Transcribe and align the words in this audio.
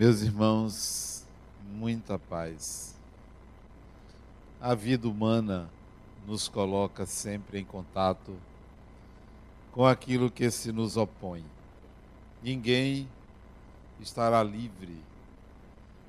Meus 0.00 0.22
irmãos, 0.22 1.26
muita 1.74 2.18
paz. 2.18 2.94
A 4.58 4.74
vida 4.74 5.06
humana 5.06 5.68
nos 6.26 6.48
coloca 6.48 7.04
sempre 7.04 7.58
em 7.58 7.64
contato 7.66 8.34
com 9.72 9.84
aquilo 9.84 10.30
que 10.30 10.50
se 10.50 10.72
nos 10.72 10.96
opõe. 10.96 11.44
Ninguém 12.42 13.06
estará 14.00 14.42
livre 14.42 14.96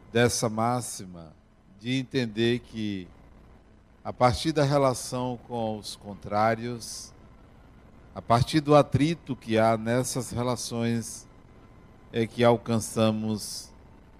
dessa 0.10 0.48
máxima 0.48 1.34
de 1.78 1.92
entender 2.00 2.60
que, 2.60 3.10
a 4.06 4.14
partir 4.14 4.54
da 4.54 4.64
relação 4.64 5.38
com 5.50 5.78
os 5.78 5.98
contrários, 5.98 7.12
a 8.16 8.22
partir 8.22 8.62
do 8.62 8.74
atrito 8.74 9.36
que 9.36 9.58
há 9.58 9.76
nessas 9.76 10.32
relações, 10.32 11.28
é 12.14 12.26
que 12.26 12.42
alcançamos 12.42 13.70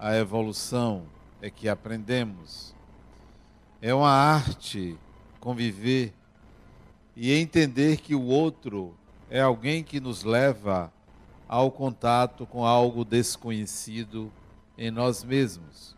a 0.02 0.16
evolução, 0.16 1.04
é 1.40 1.48
que 1.48 1.68
aprendemos. 1.68 2.74
É 3.80 3.94
uma 3.94 4.10
arte 4.10 4.98
conviver 5.38 6.12
e 7.14 7.32
entender 7.32 7.98
que 7.98 8.12
o 8.12 8.22
outro 8.22 8.96
é 9.30 9.40
alguém 9.40 9.84
que 9.84 10.00
nos 10.00 10.24
leva 10.24 10.92
ao 11.46 11.70
contato 11.70 12.44
com 12.46 12.66
algo 12.66 13.04
desconhecido 13.04 14.32
em 14.76 14.90
nós 14.90 15.22
mesmos. 15.22 15.94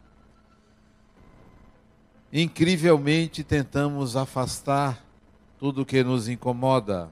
Incrivelmente 2.30 3.42
tentamos 3.42 4.16
afastar 4.16 5.02
tudo 5.58 5.86
que 5.86 6.04
nos 6.04 6.28
incomoda. 6.28 7.10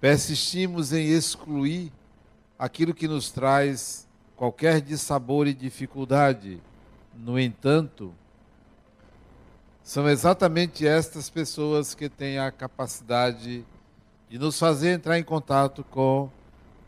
Persistimos 0.00 0.92
em 0.92 1.08
excluir 1.08 1.90
aquilo 2.56 2.94
que 2.94 3.08
nos 3.08 3.32
traz 3.32 4.06
qualquer 4.36 4.80
dissabor 4.80 5.46
e 5.46 5.54
dificuldade. 5.54 6.60
No 7.16 7.38
entanto, 7.38 8.12
são 9.82 10.08
exatamente 10.08 10.86
estas 10.86 11.28
pessoas 11.28 11.94
que 11.94 12.08
têm 12.08 12.38
a 12.38 12.50
capacidade 12.50 13.64
de 14.28 14.38
nos 14.38 14.58
fazer 14.58 14.92
entrar 14.92 15.18
em 15.18 15.22
contato 15.22 15.84
com 15.84 16.30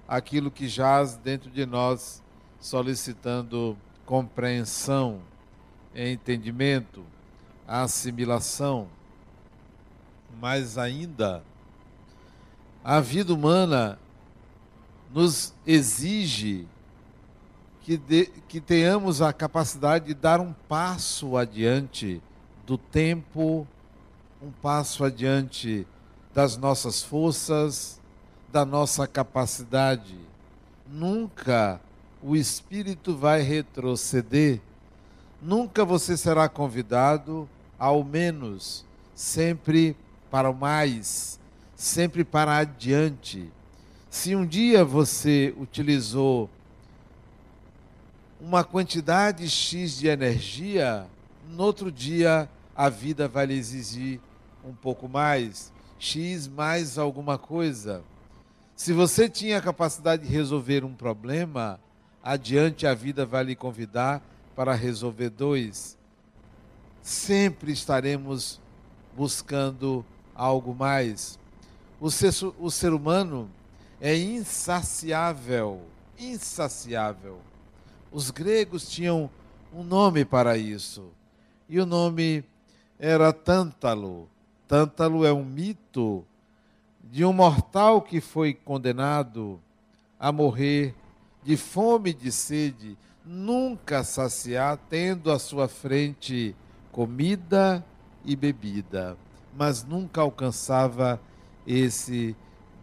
aquilo 0.09 0.51
que 0.51 0.67
jaz 0.69 1.17
dentro 1.17 1.51
de 1.51 1.67
nós, 1.67 2.23
solicitando 2.59 3.77
compreensão, 4.05 5.21
entendimento, 5.95 7.05
assimilação. 7.67 8.89
Mas 10.41 10.79
ainda, 10.79 11.43
a 12.83 13.01
vida 13.01 13.35
humana 13.35 13.99
nos 15.13 15.55
exige 15.67 16.67
que, 17.87 17.97
de, 17.97 18.27
que 18.49 18.61
tenhamos 18.61 19.23
a 19.23 19.33
capacidade 19.33 20.07
de 20.07 20.15
dar 20.15 20.41
um 20.41 20.53
passo 20.53 21.37
adiante 21.37 22.21
do 22.67 22.77
tempo, 22.77 23.65
um 24.43 24.51
passo 24.51 25.05
adiante 25.05 25.87
das 26.35 26.57
nossas 26.57 27.05
forças, 27.05 28.01
da 28.51 28.65
nossa 28.65 29.07
capacidade. 29.07 30.19
Nunca 30.91 31.81
o 32.21 32.35
espírito 32.35 33.17
vai 33.17 33.41
retroceder. 33.43 34.61
Nunca 35.41 35.85
você 35.85 36.17
será 36.17 36.49
convidado, 36.49 37.49
ao 37.79 38.03
menos, 38.03 38.85
sempre 39.15 39.97
para 40.29 40.51
o 40.51 40.55
mais, 40.55 41.39
sempre 41.77 42.25
para 42.25 42.57
adiante. 42.57 43.49
Se 44.11 44.35
um 44.35 44.45
dia 44.45 44.85
você 44.85 45.55
utilizou 45.57 46.51
uma 48.41 48.63
quantidade 48.63 49.49
X 49.49 49.99
de 49.99 50.09
energia, 50.09 51.07
no 51.49 51.63
outro 51.63 51.91
dia 51.91 52.49
a 52.75 52.89
vida 52.89 53.27
vai 53.27 53.47
lhe 53.47 53.55
exigir 53.55 54.21
um 54.65 54.75
pouco 54.75 55.09
mais, 55.09 55.73
X 55.99 56.47
mais 56.47 56.99
alguma 56.99 57.39
coisa. 57.39 58.03
Se 58.75 58.93
você 58.93 59.29
tinha 59.29 59.57
a 59.57 59.63
capacidade 59.63 60.27
de 60.27 60.33
resolver 60.33 60.85
um 60.85 60.95
problema, 60.95 61.81
adiante 62.23 62.87
a 62.87 62.93
vida 62.93 63.25
vai 63.25 63.45
lhe 63.45 63.57
convidar 63.57 64.23
para 64.55 64.75
resolver 64.75 65.31
dois. 65.31 65.97
Sempre 67.01 67.73
estaremos 67.73 68.61
buscando 69.17 70.05
algo 70.35 70.75
mais. 70.75 71.39
O 71.99 72.11
ser, 72.11 72.33
o 72.59 72.71
ser 72.71 72.93
humano 72.93 73.51
é 74.01 74.15
insaciável, 74.15 75.81
insaciável. 76.19 77.41
Os 78.11 78.31
gregos 78.31 78.89
tinham 78.89 79.31
um 79.73 79.83
nome 79.83 80.25
para 80.25 80.57
isso. 80.57 81.11
E 81.69 81.81
o 81.81 81.87
nome 81.87 82.45
era 82.99 83.33
Tântalo. 83.33 84.29
Tântalo 84.67 85.25
é 85.25 85.33
um 85.33 85.45
mito 85.45 86.25
de 87.03 87.25
um 87.25 87.33
mortal 87.33 88.03
que 88.03 88.21
foi 88.21 88.55
condenado 88.55 89.61
a 90.19 90.33
morrer 90.33 90.95
de 91.43 91.57
fome 91.57 92.11
e 92.11 92.15
de 92.15 92.33
sede, 92.33 92.99
nunca 93.25 94.03
saciar, 94.03 94.79
tendo 94.89 95.31
à 95.31 95.39
sua 95.39 95.69
frente 95.69 96.57
comida 96.91 97.85
e 98.25 98.35
bebida, 98.35 99.17
mas 99.57 99.85
nunca 99.85 100.21
alcançava 100.21 101.21
esse 101.67 102.35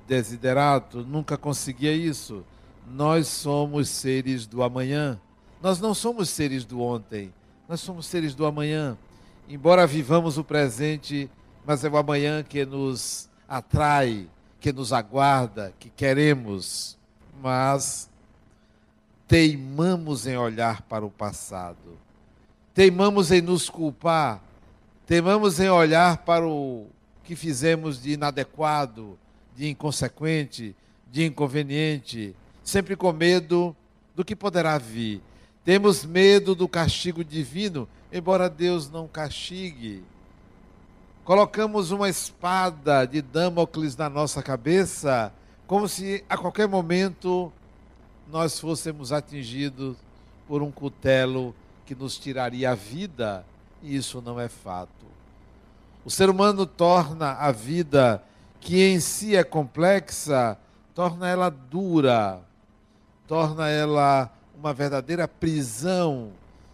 desiderato, 0.07 1.03
nunca 1.03 1.37
conseguia 1.37 1.93
isso. 1.93 2.45
Nós 2.87 3.27
somos 3.27 3.89
seres 3.89 4.45
do 4.45 4.61
amanhã. 4.61 5.19
Nós 5.61 5.79
não 5.79 5.93
somos 5.93 6.29
seres 6.29 6.65
do 6.65 6.81
ontem. 6.81 7.33
Nós 7.67 7.79
somos 7.79 8.05
seres 8.05 8.35
do 8.35 8.45
amanhã. 8.45 8.97
Embora 9.47 9.87
vivamos 9.87 10.37
o 10.37 10.43
presente, 10.43 11.29
mas 11.65 11.83
é 11.83 11.89
o 11.89 11.97
amanhã 11.97 12.43
que 12.43 12.65
nos 12.65 13.29
atrai, 13.47 14.27
que 14.59 14.71
nos 14.71 14.91
aguarda, 14.91 15.73
que 15.79 15.89
queremos. 15.89 16.97
Mas 17.41 18.09
teimamos 19.27 20.27
em 20.27 20.37
olhar 20.37 20.81
para 20.83 21.05
o 21.05 21.09
passado. 21.09 21.97
Teimamos 22.73 23.31
em 23.31 23.41
nos 23.41 23.69
culpar. 23.69 24.41
Teimamos 25.05 25.59
em 25.59 25.69
olhar 25.69 26.17
para 26.17 26.47
o 26.47 26.87
que 27.23 27.35
fizemos 27.35 28.01
de 28.01 28.13
inadequado, 28.13 29.17
de 29.55 29.69
inconsequente, 29.69 30.75
de 31.11 31.25
inconveniente, 31.25 32.35
sempre 32.63 32.95
com 32.95 33.11
medo 33.11 33.75
do 34.15 34.23
que 34.23 34.35
poderá 34.35 34.77
vir. 34.77 35.21
Temos 35.63 36.05
medo 36.05 36.55
do 36.55 36.67
castigo 36.67 37.23
divino, 37.23 37.87
embora 38.11 38.49
Deus 38.49 38.89
não 38.89 39.07
castigue. 39.07 40.03
Colocamos 41.23 41.91
uma 41.91 42.09
espada 42.09 43.05
de 43.05 43.21
Damocles 43.21 43.95
na 43.95 44.09
nossa 44.09 44.43
cabeça, 44.43 45.33
como 45.65 45.87
se 45.87 46.23
a 46.27 46.37
qualquer 46.37 46.67
momento 46.67 47.51
nós 48.29 48.59
fôssemos 48.59 49.11
atingidos 49.11 49.95
por 50.47 50.61
um 50.61 50.71
cutelo 50.71 51.55
que 51.85 51.95
nos 51.95 52.17
tiraria 52.17 52.71
a 52.71 52.75
vida, 52.75 53.45
e 53.81 53.95
isso 53.95 54.21
não 54.21 54.39
é 54.39 54.49
fato. 54.49 55.05
O 56.05 56.11
ser 56.11 56.29
humano 56.29 56.65
torna 56.65 57.31
a 57.31 57.51
vida, 57.51 58.21
que 58.59 58.81
em 58.83 58.99
si 58.99 59.35
é 59.35 59.43
complexa, 59.43 60.57
torna 60.93 61.27
ela 61.29 61.49
dura, 61.49 62.41
torna 63.27 63.69
ela 63.69 64.31
uma 64.55 64.73
verdadeira 64.73 65.27
prisão 65.27 66.31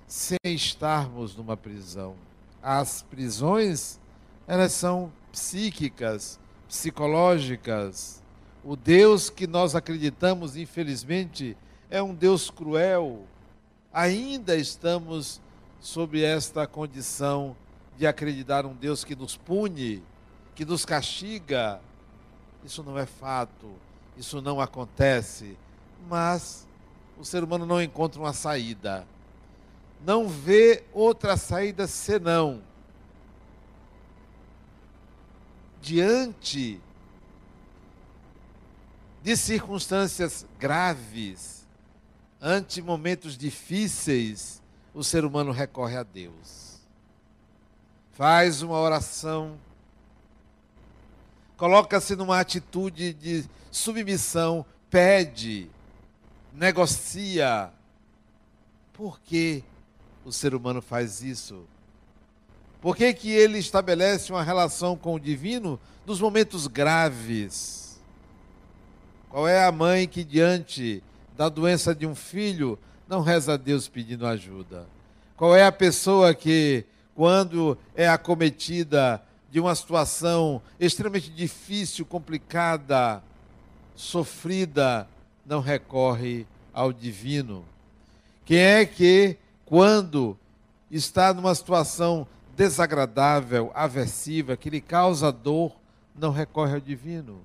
sem 0.08 0.38
estarmos 0.46 1.36
numa 1.36 1.56
prisão. 1.56 2.16
As 2.62 3.04
prisões, 3.04 4.00
elas 4.48 4.72
são 4.72 5.12
psíquicas, 5.32 6.40
psicológicas. 6.68 8.22
O 8.64 8.76
Deus 8.76 9.30
que 9.30 9.48
nós 9.48 9.76
acreditamos, 9.76 10.58
infelizmente, 10.58 11.56
é 11.90 12.02
um 12.02 12.14
Deus 12.14 12.50
cruel. 12.50 13.26
Ainda 13.94 14.56
estamos 14.56 15.42
sob 15.80 16.22
esta 16.22 16.68
condição 16.68 17.56
de 17.98 18.06
acreditar 18.06 18.66
um 18.66 18.76
Deus 18.76 19.04
que 19.04 19.16
nos 19.16 19.38
pune, 19.38 20.04
que 20.56 20.66
nos 20.66 20.86
castiga. 20.86 21.80
Isso 22.64 22.84
não 22.84 22.98
é 22.98 23.06
fato, 23.06 23.72
isso 24.18 24.42
não 24.42 24.60
acontece 24.60 25.58
mas 26.08 26.68
o 27.18 27.26
ser 27.26 27.44
humano 27.44 27.66
não 27.66 27.82
encontra 27.82 28.20
uma 28.20 28.34
saída. 28.34 29.06
Não 30.06 30.28
vê 30.28 30.84
outra 30.94 31.36
saída 31.36 31.88
senão 31.88 32.62
diante 35.82 36.80
de 39.22 39.36
circunstâncias 39.36 40.46
graves, 40.60 41.68
ante 42.42 42.82
momentos 42.82 43.38
difíceis, 43.38 44.62
o 44.94 45.04
ser 45.04 45.26
humano 45.26 45.52
recorre 45.52 45.98
a 45.98 46.04
Deus. 46.04 46.80
Faz 48.14 48.62
uma 48.62 48.78
oração, 48.78 49.58
coloca-se 51.58 52.16
numa 52.16 52.40
atitude 52.40 53.14
de 53.14 53.46
submissão, 53.72 54.66
pede, 54.90 55.70
negocia, 56.54 57.72
Por 58.94 59.20
que 59.22 59.64
o 60.26 60.32
ser 60.32 60.54
humano 60.54 60.82
faz 60.82 61.22
isso? 61.22 61.64
Por 62.82 62.96
que, 62.96 63.14
que 63.14 63.30
ele 63.32 63.58
estabelece 63.58 64.32
uma 64.32 64.44
relação 64.44 64.98
com 64.98 65.16
o 65.16 65.20
divino 65.20 65.80
nos 66.06 66.20
momentos 66.20 66.68
graves? 66.68 68.00
Qual 69.30 69.48
é 69.48 69.64
a 69.64 69.72
mãe 69.72 70.08
que, 70.08 70.24
diante 70.24 71.04
da 71.38 71.50
doença 71.50 71.94
de 71.94 72.06
um 72.06 72.16
filho, 72.16 72.80
não 73.08 73.22
reza 73.22 73.54
a 73.54 73.58
Deus 73.58 73.88
pedindo 73.88 74.26
ajuda? 74.26 74.88
Qual 75.38 75.56
é 75.56 75.66
a 75.66 75.72
pessoa 75.72 76.34
que, 76.34 76.84
quando 77.16 77.78
é 77.96 78.08
acometida 78.08 79.22
de 79.52 79.60
uma 79.60 79.74
situação 79.76 80.62
extremamente 80.80 81.30
difícil, 81.30 82.06
complicada, 82.06 83.22
sofrida, 83.96 85.08
não 85.50 85.62
recorre 85.62 86.46
ao 86.72 86.94
divino? 86.94 87.66
Quem 88.46 88.60
é 88.60 88.86
que, 88.86 89.36
quando 89.66 90.38
está 90.92 91.34
numa 91.34 91.56
situação 91.56 92.28
desagradável, 92.56 93.72
aversiva, 93.74 94.56
que 94.56 94.70
lhe 94.70 94.80
causa 94.80 95.32
dor, 95.32 95.76
não 96.16 96.32
recorre 96.32 96.76
ao 96.76 96.80
divino? 96.80 97.42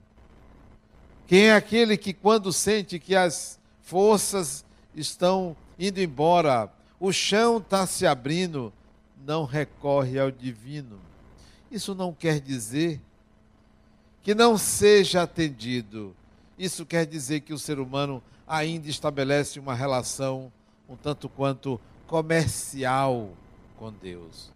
Quem 1.27 1.45
é 1.47 1.55
aquele 1.55 1.97
que, 1.97 2.13
quando 2.13 2.53
sente 2.53 2.99
que 2.99 3.17
as 3.17 3.59
forças 3.81 4.67
estão 4.95 5.57
indo 5.79 5.99
embora, 5.99 6.71
o 7.01 7.11
chão 7.11 7.57
está 7.57 7.87
se 7.87 8.07
abrindo, 8.07 8.71
não 9.25 9.47
recorre 9.47 10.19
ao 10.19 10.31
divino? 10.31 11.01
Isso 11.71 11.95
não 11.95 12.13
quer 12.13 12.39
dizer 12.39 13.01
que 14.23 14.35
não 14.35 14.59
seja 14.59 15.23
atendido. 15.23 16.15
Isso 16.59 16.87
quer 16.87 17.07
dizer 17.07 17.41
que 17.41 17.53
o 17.53 17.59
ser 17.59 17.79
humano 17.79 18.23
ainda 18.47 18.89
estabelece 18.89 19.59
uma 19.59 19.75
relação 19.75 20.53
um 20.89 20.97
tanto 20.97 21.29
quanto 21.29 21.81
comercial 22.07 23.31
com 23.79 23.91
Deus 23.91 24.55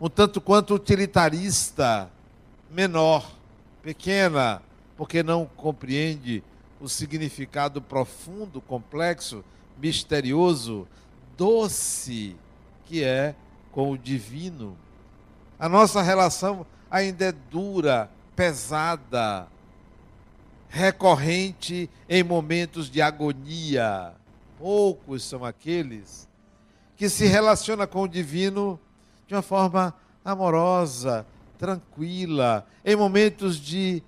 um 0.00 0.08
tanto 0.08 0.40
quanto 0.40 0.74
utilitarista, 0.74 2.10
menor, 2.70 3.30
pequena, 3.82 4.60
porque 4.96 5.22
não 5.22 5.46
compreende 5.46 6.42
o 6.80 6.88
significado 6.88 7.80
profundo, 7.80 8.60
complexo, 8.60 9.42
misterioso, 9.78 10.86
doce 11.36 12.36
que 12.84 13.02
é 13.02 13.34
com 13.72 13.90
o 13.90 13.98
divino. 13.98 14.76
A 15.58 15.68
nossa 15.68 16.02
relação 16.02 16.66
ainda 16.90 17.26
é 17.26 17.32
dura, 17.32 18.10
pesada, 18.34 19.48
recorrente 20.76 21.88
em 22.08 22.22
momentos 22.22 22.90
de 22.90 23.00
agonia. 23.00 24.12
Poucos 24.58 25.24
são 25.24 25.44
aqueles 25.44 26.28
que 26.96 27.08
se 27.08 27.26
relacionam 27.26 27.86
com 27.86 28.02
o 28.02 28.08
divino 28.08 28.78
de 29.26 29.34
uma 29.34 29.42
forma 29.42 29.94
amorosa, 30.24 31.26
tranquila, 31.58 32.66
em 32.84 32.94
momentos 32.94 33.56
de 33.56 34.02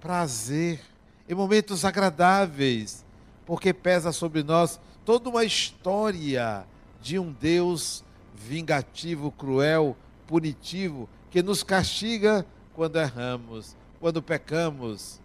prazer, 0.00 0.80
em 1.28 1.34
momentos 1.34 1.84
agradáveis, 1.84 3.04
porque 3.46 3.72
pesa 3.72 4.12
sobre 4.12 4.42
nós 4.42 4.80
toda 5.04 5.30
uma 5.30 5.44
história 5.44 6.64
de 7.00 7.18
um 7.18 7.32
Deus 7.32 8.04
vingativo, 8.34 9.30
cruel, 9.30 9.96
punitivo, 10.26 11.08
que 11.30 11.42
nos 11.42 11.62
castiga 11.62 12.44
quando 12.74 12.98
erramos, 12.98 13.76
quando 14.00 14.22
pecamos. 14.22 15.20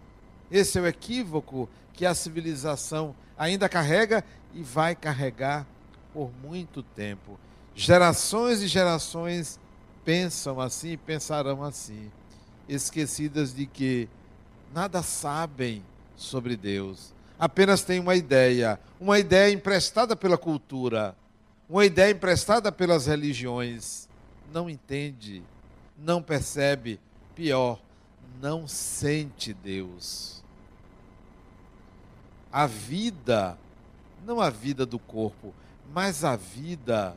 Esse 0.54 0.78
é 0.78 0.82
o 0.82 0.86
equívoco 0.86 1.68
que 1.92 2.06
a 2.06 2.14
civilização 2.14 3.12
ainda 3.36 3.68
carrega 3.68 4.24
e 4.54 4.62
vai 4.62 4.94
carregar 4.94 5.66
por 6.12 6.30
muito 6.44 6.80
tempo. 6.80 7.40
Gerações 7.74 8.62
e 8.62 8.68
gerações 8.68 9.58
pensam 10.04 10.60
assim 10.60 10.92
e 10.92 10.96
pensarão 10.96 11.64
assim, 11.64 12.08
esquecidas 12.68 13.52
de 13.52 13.66
que 13.66 14.08
nada 14.72 15.02
sabem 15.02 15.82
sobre 16.14 16.56
Deus, 16.56 17.12
apenas 17.36 17.82
têm 17.82 17.98
uma 17.98 18.14
ideia, 18.14 18.78
uma 19.00 19.18
ideia 19.18 19.52
emprestada 19.52 20.14
pela 20.14 20.38
cultura, 20.38 21.16
uma 21.68 21.84
ideia 21.84 22.12
emprestada 22.12 22.70
pelas 22.70 23.06
religiões. 23.06 24.08
Não 24.52 24.70
entende, 24.70 25.42
não 25.98 26.22
percebe, 26.22 27.00
pior, 27.34 27.80
não 28.40 28.68
sente 28.68 29.52
Deus. 29.52 30.43
A 32.54 32.68
vida, 32.68 33.58
não 34.24 34.40
a 34.40 34.48
vida 34.48 34.86
do 34.86 34.96
corpo, 34.96 35.52
mas 35.92 36.22
a 36.22 36.36
vida 36.36 37.16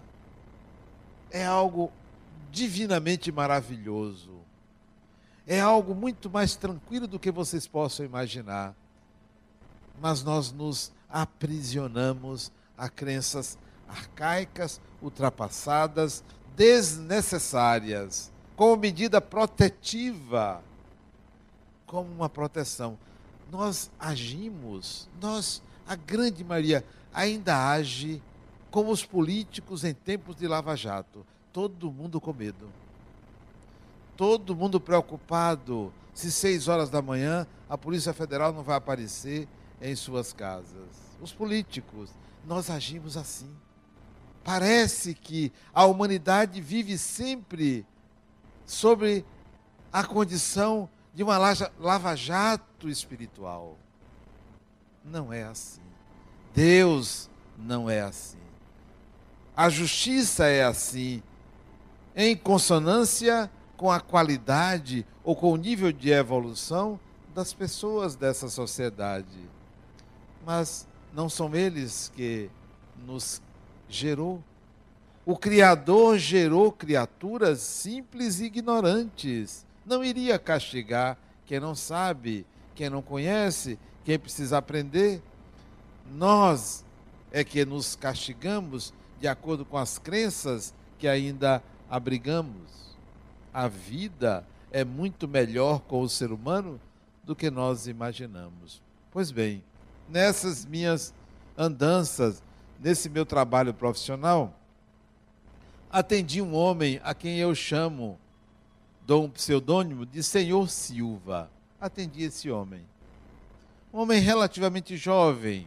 é 1.29 1.45
algo 1.45 1.91
divinamente 2.51 3.31
maravilhoso. 3.31 4.31
É 5.45 5.59
algo 5.59 5.93
muito 5.93 6.27
mais 6.27 6.55
tranquilo 6.55 7.05
do 7.05 7.19
que 7.19 7.29
vocês 7.29 7.67
possam 7.67 8.03
imaginar. 8.03 8.73
Mas 10.01 10.23
nós 10.23 10.51
nos 10.51 10.91
aprisionamos 11.07 12.51
a 12.75 12.89
crenças 12.89 13.59
arcaicas, 13.87 14.81
ultrapassadas, 15.03 16.23
desnecessárias, 16.55 18.31
como 18.55 18.75
medida 18.75 19.21
protetiva, 19.21 20.63
como 21.85 22.11
uma 22.11 22.27
proteção. 22.27 22.97
Nós 23.51 23.89
agimos, 23.99 25.07
nós, 25.21 25.61
a 25.87 25.95
grande 25.95 26.43
maioria, 26.43 26.85
ainda 27.13 27.71
age 27.71 28.21
como 28.69 28.91
os 28.91 29.05
políticos 29.05 29.83
em 29.83 29.93
tempos 29.93 30.35
de 30.35 30.47
Lava 30.47 30.75
Jato. 30.75 31.25
Todo 31.53 31.91
mundo 31.91 32.19
com 32.19 32.33
medo. 32.33 32.69
Todo 34.15 34.55
mundo 34.55 34.79
preocupado 34.79 35.93
se 36.13 36.31
seis 36.31 36.67
horas 36.67 36.89
da 36.89 37.01
manhã 37.01 37.45
a 37.69 37.77
Polícia 37.77 38.13
Federal 38.13 38.51
não 38.51 38.63
vai 38.63 38.75
aparecer 38.75 39.47
em 39.81 39.95
suas 39.95 40.33
casas. 40.33 40.89
Os 41.21 41.31
políticos, 41.31 42.09
nós 42.45 42.69
agimos 42.69 43.17
assim. 43.17 43.49
Parece 44.43 45.13
que 45.13 45.51
a 45.73 45.85
humanidade 45.85 46.61
vive 46.61 46.97
sempre 46.97 47.85
sobre 48.65 49.25
a 49.91 50.03
condição 50.03 50.89
de 51.17 51.23
uma 51.23 51.39
lava-jato 51.79 52.87
espiritual. 52.87 53.75
Não 55.03 55.33
é 55.33 55.45
assim. 55.45 55.81
Deus 56.53 57.27
não 57.57 57.89
é 57.89 58.01
assim. 58.01 58.37
A 59.55 59.67
justiça 59.67 60.45
é 60.45 60.63
assim, 60.63 61.23
em 62.15 62.37
consonância 62.37 63.49
com 63.75 63.89
a 63.89 63.99
qualidade 63.99 65.07
ou 65.23 65.35
com 65.35 65.51
o 65.51 65.57
nível 65.57 65.91
de 65.91 66.11
evolução 66.11 66.99
das 67.33 67.51
pessoas 67.51 68.15
dessa 68.15 68.47
sociedade. 68.47 69.49
Mas 70.45 70.87
não 71.11 71.27
são 71.27 71.55
eles 71.55 72.11
que 72.15 72.47
nos 73.07 73.41
gerou. 73.89 74.43
O 75.25 75.35
Criador 75.35 76.19
gerou 76.19 76.71
criaturas 76.71 77.59
simples 77.61 78.39
e 78.39 78.45
ignorantes. 78.45 79.65
Não 79.87 80.03
iria 80.03 80.37
castigar 80.37 81.17
quem 81.45 81.61
não 81.61 81.73
sabe, 81.73 82.45
quem 82.75 82.89
não 82.89 83.01
conhece, 83.01 83.79
quem 84.03 84.19
precisa 84.19 84.57
aprender. 84.57 85.21
Nós 86.11 86.83
é 87.31 87.41
que 87.41 87.63
nos 87.63 87.95
castigamos 87.95 88.93
de 89.17 89.29
acordo 89.29 89.63
com 89.63 89.77
as 89.77 89.97
crenças 89.97 90.73
que 90.99 91.07
ainda 91.07 91.63
abrigamos. 91.89 92.95
A 93.53 93.69
vida 93.69 94.45
é 94.71 94.83
muito 94.83 95.25
melhor 95.25 95.79
com 95.79 96.01
o 96.01 96.09
ser 96.09 96.33
humano 96.33 96.79
do 97.23 97.33
que 97.33 97.49
nós 97.49 97.87
imaginamos. 97.87 98.81
Pois 99.09 99.31
bem, 99.31 99.63
nessas 100.09 100.65
minhas 100.65 101.13
andanças, 101.57 102.43
nesse 102.77 103.07
meu 103.09 103.25
trabalho 103.25 103.73
profissional, 103.73 104.53
atendi 105.89 106.41
um 106.41 106.53
homem 106.53 106.99
a 107.03 107.13
quem 107.13 107.37
eu 107.37 107.55
chamo, 107.55 108.19
dou 109.07 109.23
um 109.23 109.29
pseudônimo 109.29 110.05
de 110.05 110.21
Senhor 110.21 110.69
Silva. 110.69 111.49
Atendi 111.79 112.23
esse 112.23 112.51
homem. 112.51 112.85
Um 113.93 113.99
homem 113.99 114.19
relativamente 114.19 114.97
jovem, 114.97 115.65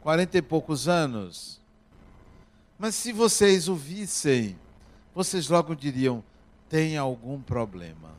quarenta 0.00 0.38
e 0.38 0.42
poucos 0.42 0.88
anos, 0.88 1.60
mas 2.76 2.96
se 2.96 3.12
vocês 3.12 3.68
o 3.68 3.76
vissem, 3.76 4.58
vocês 5.14 5.48
logo 5.48 5.76
diriam: 5.76 6.22
tem 6.68 6.98
algum 6.98 7.40
problema. 7.40 8.10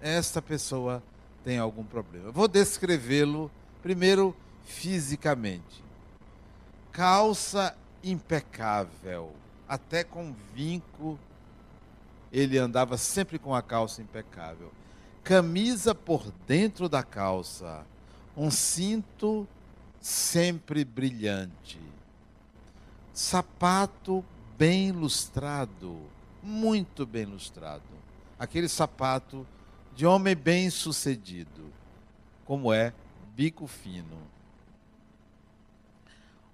Esta 0.00 0.40
pessoa 0.40 1.02
tem 1.44 1.58
algum 1.58 1.84
problema. 1.84 2.32
Vou 2.32 2.48
descrevê-lo 2.48 3.50
primeiro 3.82 4.34
fisicamente. 4.64 5.84
Calça 6.90 7.76
impecável, 8.02 9.34
até 9.68 10.02
com 10.02 10.34
vinco, 10.54 11.18
ele 12.32 12.58
andava 12.58 12.96
sempre 12.96 13.38
com 13.38 13.54
a 13.54 13.62
calça 13.62 14.02
impecável. 14.02 14.72
Camisa 15.22 15.94
por 15.94 16.32
dentro 16.46 16.88
da 16.88 17.02
calça, 17.02 17.84
um 18.36 18.50
cinto 18.50 19.46
sempre 20.00 20.84
brilhante 20.84 21.78
sapato 23.20 24.24
bem 24.56 24.92
lustrado, 24.92 26.00
muito 26.42 27.04
bem 27.04 27.26
lustrado. 27.26 27.82
Aquele 28.38 28.66
sapato 28.66 29.46
de 29.94 30.06
homem 30.06 30.34
bem 30.34 30.70
sucedido, 30.70 31.70
como 32.46 32.72
é 32.72 32.94
bico 33.36 33.66
fino. 33.66 34.16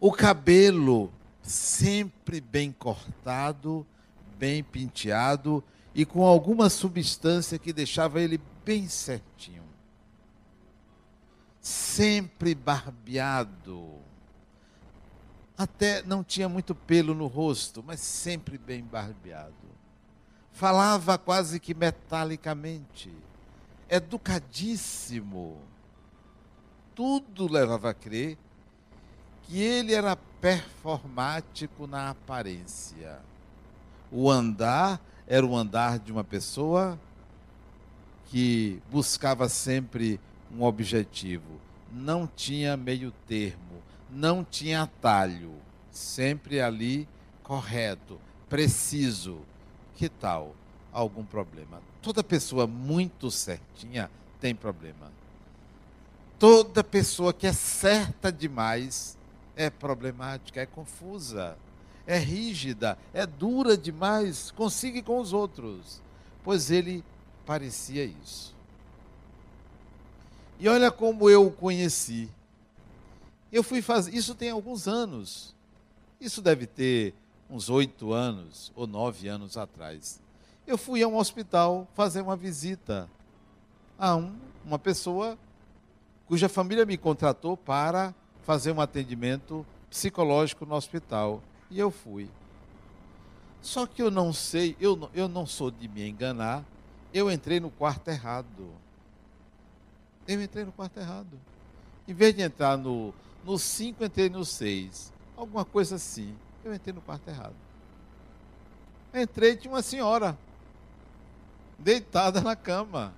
O 0.01 0.11
cabelo 0.11 1.13
sempre 1.41 2.41
bem 2.41 2.73
cortado, 2.73 3.87
bem 4.39 4.63
penteado 4.63 5.63
e 5.95 6.05
com 6.05 6.25
alguma 6.25 6.69
substância 6.69 7.59
que 7.59 7.73
deixava 7.73 8.21
ele 8.21 8.41
bem 8.65 8.89
certinho. 8.89 9.65
Sempre 11.61 12.55
barbeado. 12.55 13.95
Até 15.57 16.03
não 16.03 16.23
tinha 16.23 16.49
muito 16.49 16.75
pelo 16.75 17.15
no 17.15 17.27
rosto, 17.27 17.83
mas 17.85 18.01
sempre 18.01 18.59
bem 18.59 18.85
barbeado. 18.85 19.55
Falava 20.53 21.17
quase 21.17 21.59
que 21.59 21.75
metalicamente. 21.75 23.13
Educadíssimo. 23.89 25.59
Tudo 26.95 27.51
levava 27.51 27.91
a 27.91 27.95
crer 27.95 28.37
que 29.43 29.61
ele 29.61 29.95
era 29.95 30.17
performático 30.17 31.87
na 31.87 32.11
aparência. 32.11 33.21
O 34.11 34.31
andar 34.31 35.01
era 35.27 35.45
o 35.45 35.57
andar 35.57 35.99
de 35.99 36.13
uma 36.13 36.25
pessoa 36.25 36.99
que 38.27 38.81
buscava 38.91 39.49
sempre 39.49 40.21
um 40.53 40.63
objetivo, 40.63 41.61
não 41.93 42.27
tinha 42.27 42.77
meio 42.77 43.13
termo, 43.27 43.83
não 44.11 44.45
tinha 44.45 44.83
atalho, 44.83 45.55
sempre 45.91 46.61
ali 46.61 47.09
correto, 47.43 48.21
preciso. 48.49 49.41
Que 49.95 50.09
tal 50.09 50.55
algum 50.93 51.25
problema? 51.25 51.81
Toda 52.03 52.23
pessoa 52.23 52.67
muito 52.67 53.31
certinha 53.31 54.11
tem 54.41 54.55
problema. 54.55 55.11
Toda 56.39 56.85
pessoa 56.85 57.33
que 57.33 57.47
é 57.47 57.53
certa 57.53 58.31
demais 58.31 59.17
é 59.57 59.71
problemática, 59.71 60.61
é 60.61 60.67
confusa, 60.67 61.57
é 62.07 62.19
rígida, 62.19 62.97
é 63.13 63.27
dura 63.27 63.77
demais, 63.77 64.51
consiga 64.51 65.03
com 65.03 65.19
os 65.21 65.33
outros. 65.33 66.01
Pois 66.45 66.71
ele 66.71 67.05
parecia 67.45 68.05
isso. 68.05 68.55
E 70.59 70.69
olha 70.69 70.91
como 70.91 71.29
eu 71.29 71.47
o 71.47 71.51
conheci. 71.51 72.31
Eu 73.53 73.63
fui 73.63 73.83
fazer. 73.83 74.15
Isso 74.15 74.35
tem 74.35 74.51
alguns 74.51 74.89
anos. 74.89 75.55
Isso 76.21 76.41
deve 76.41 76.67
ter 76.67 77.15
uns 77.51 77.69
oito 77.69 78.13
anos 78.13 78.73
ou 78.75 78.87
nove 78.87 79.29
anos 79.29 79.57
atrás. 79.57 80.21
Eu 80.67 80.79
fui 80.79 81.03
a 81.03 81.09
um 81.09 81.17
hospital 81.17 81.87
fazer 81.95 82.21
uma 82.21 82.37
visita 82.37 83.09
a 83.99 84.17
um, 84.17 84.35
uma 84.65 84.79
pessoa 84.79 85.39
cuja 86.27 86.49
família 86.49 86.85
me 86.85 86.97
contratou 86.97 87.57
para 87.57 88.15
fazer 88.43 88.73
um 88.73 88.81
atendimento 88.81 89.65
psicológico 89.89 90.67
no 90.67 90.75
hospital. 90.75 91.43
E 91.71 91.79
eu 91.79 91.91
fui. 91.91 92.29
Só 93.61 93.87
que 93.87 94.01
eu 94.01 94.11
não 94.11 94.33
sei, 94.33 94.77
eu, 94.81 95.11
eu 95.13 95.27
não 95.27 95.45
sou 95.45 95.71
de 95.71 95.89
me 95.89 96.09
enganar, 96.09 96.65
eu 97.13 97.31
entrei 97.31 97.59
no 97.59 97.71
quarto 97.71 98.09
errado. 98.09 98.71
Eu 100.29 100.41
entrei 100.41 100.65
no 100.65 100.73
quarto 100.73 100.99
errado. 100.99 101.41
Em 102.07 102.15
vez 102.15 102.35
de 102.35 102.43
entrar 102.43 102.77
no 102.77 103.13
5, 103.59 104.05
entrei 104.05 104.29
no 104.29 104.45
6. 104.45 105.13
Alguma 105.37 105.65
coisa 105.65 105.97
assim. 105.97 106.37
Eu 106.65 106.75
entrei 106.75 106.95
no 106.95 107.01
quarto 107.01 107.29
errado. 107.29 107.55
Entrei, 109.15 109.57
tinha 109.57 109.73
uma 109.73 109.83
senhora 109.83 110.37
deitada 111.79 112.41
na 112.41 112.55
cama. 112.55 113.15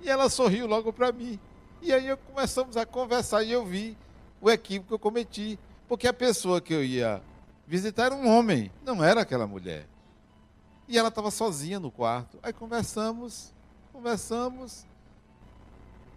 E 0.00 0.08
ela 0.08 0.28
sorriu 0.28 0.66
logo 0.66 0.92
para 0.92 1.12
mim. 1.12 1.38
E 1.82 1.92
aí 1.92 2.16
começamos 2.16 2.76
a 2.76 2.86
conversar 2.86 3.42
e 3.42 3.52
eu 3.52 3.64
vi 3.64 3.96
o 4.40 4.50
equívoco 4.50 4.88
que 4.88 4.94
eu 4.94 4.98
cometi. 4.98 5.58
Porque 5.86 6.08
a 6.08 6.12
pessoa 6.12 6.60
que 6.60 6.72
eu 6.72 6.82
ia 6.82 7.22
visitar 7.66 8.12
um 8.12 8.28
homem, 8.28 8.70
não 8.84 9.02
era 9.02 9.22
aquela 9.22 9.46
mulher. 9.46 9.86
E 10.86 10.98
ela 10.98 11.08
estava 11.08 11.30
sozinha 11.30 11.80
no 11.80 11.90
quarto. 11.90 12.38
Aí 12.42 12.52
conversamos, 12.52 13.52
conversamos. 13.92 14.84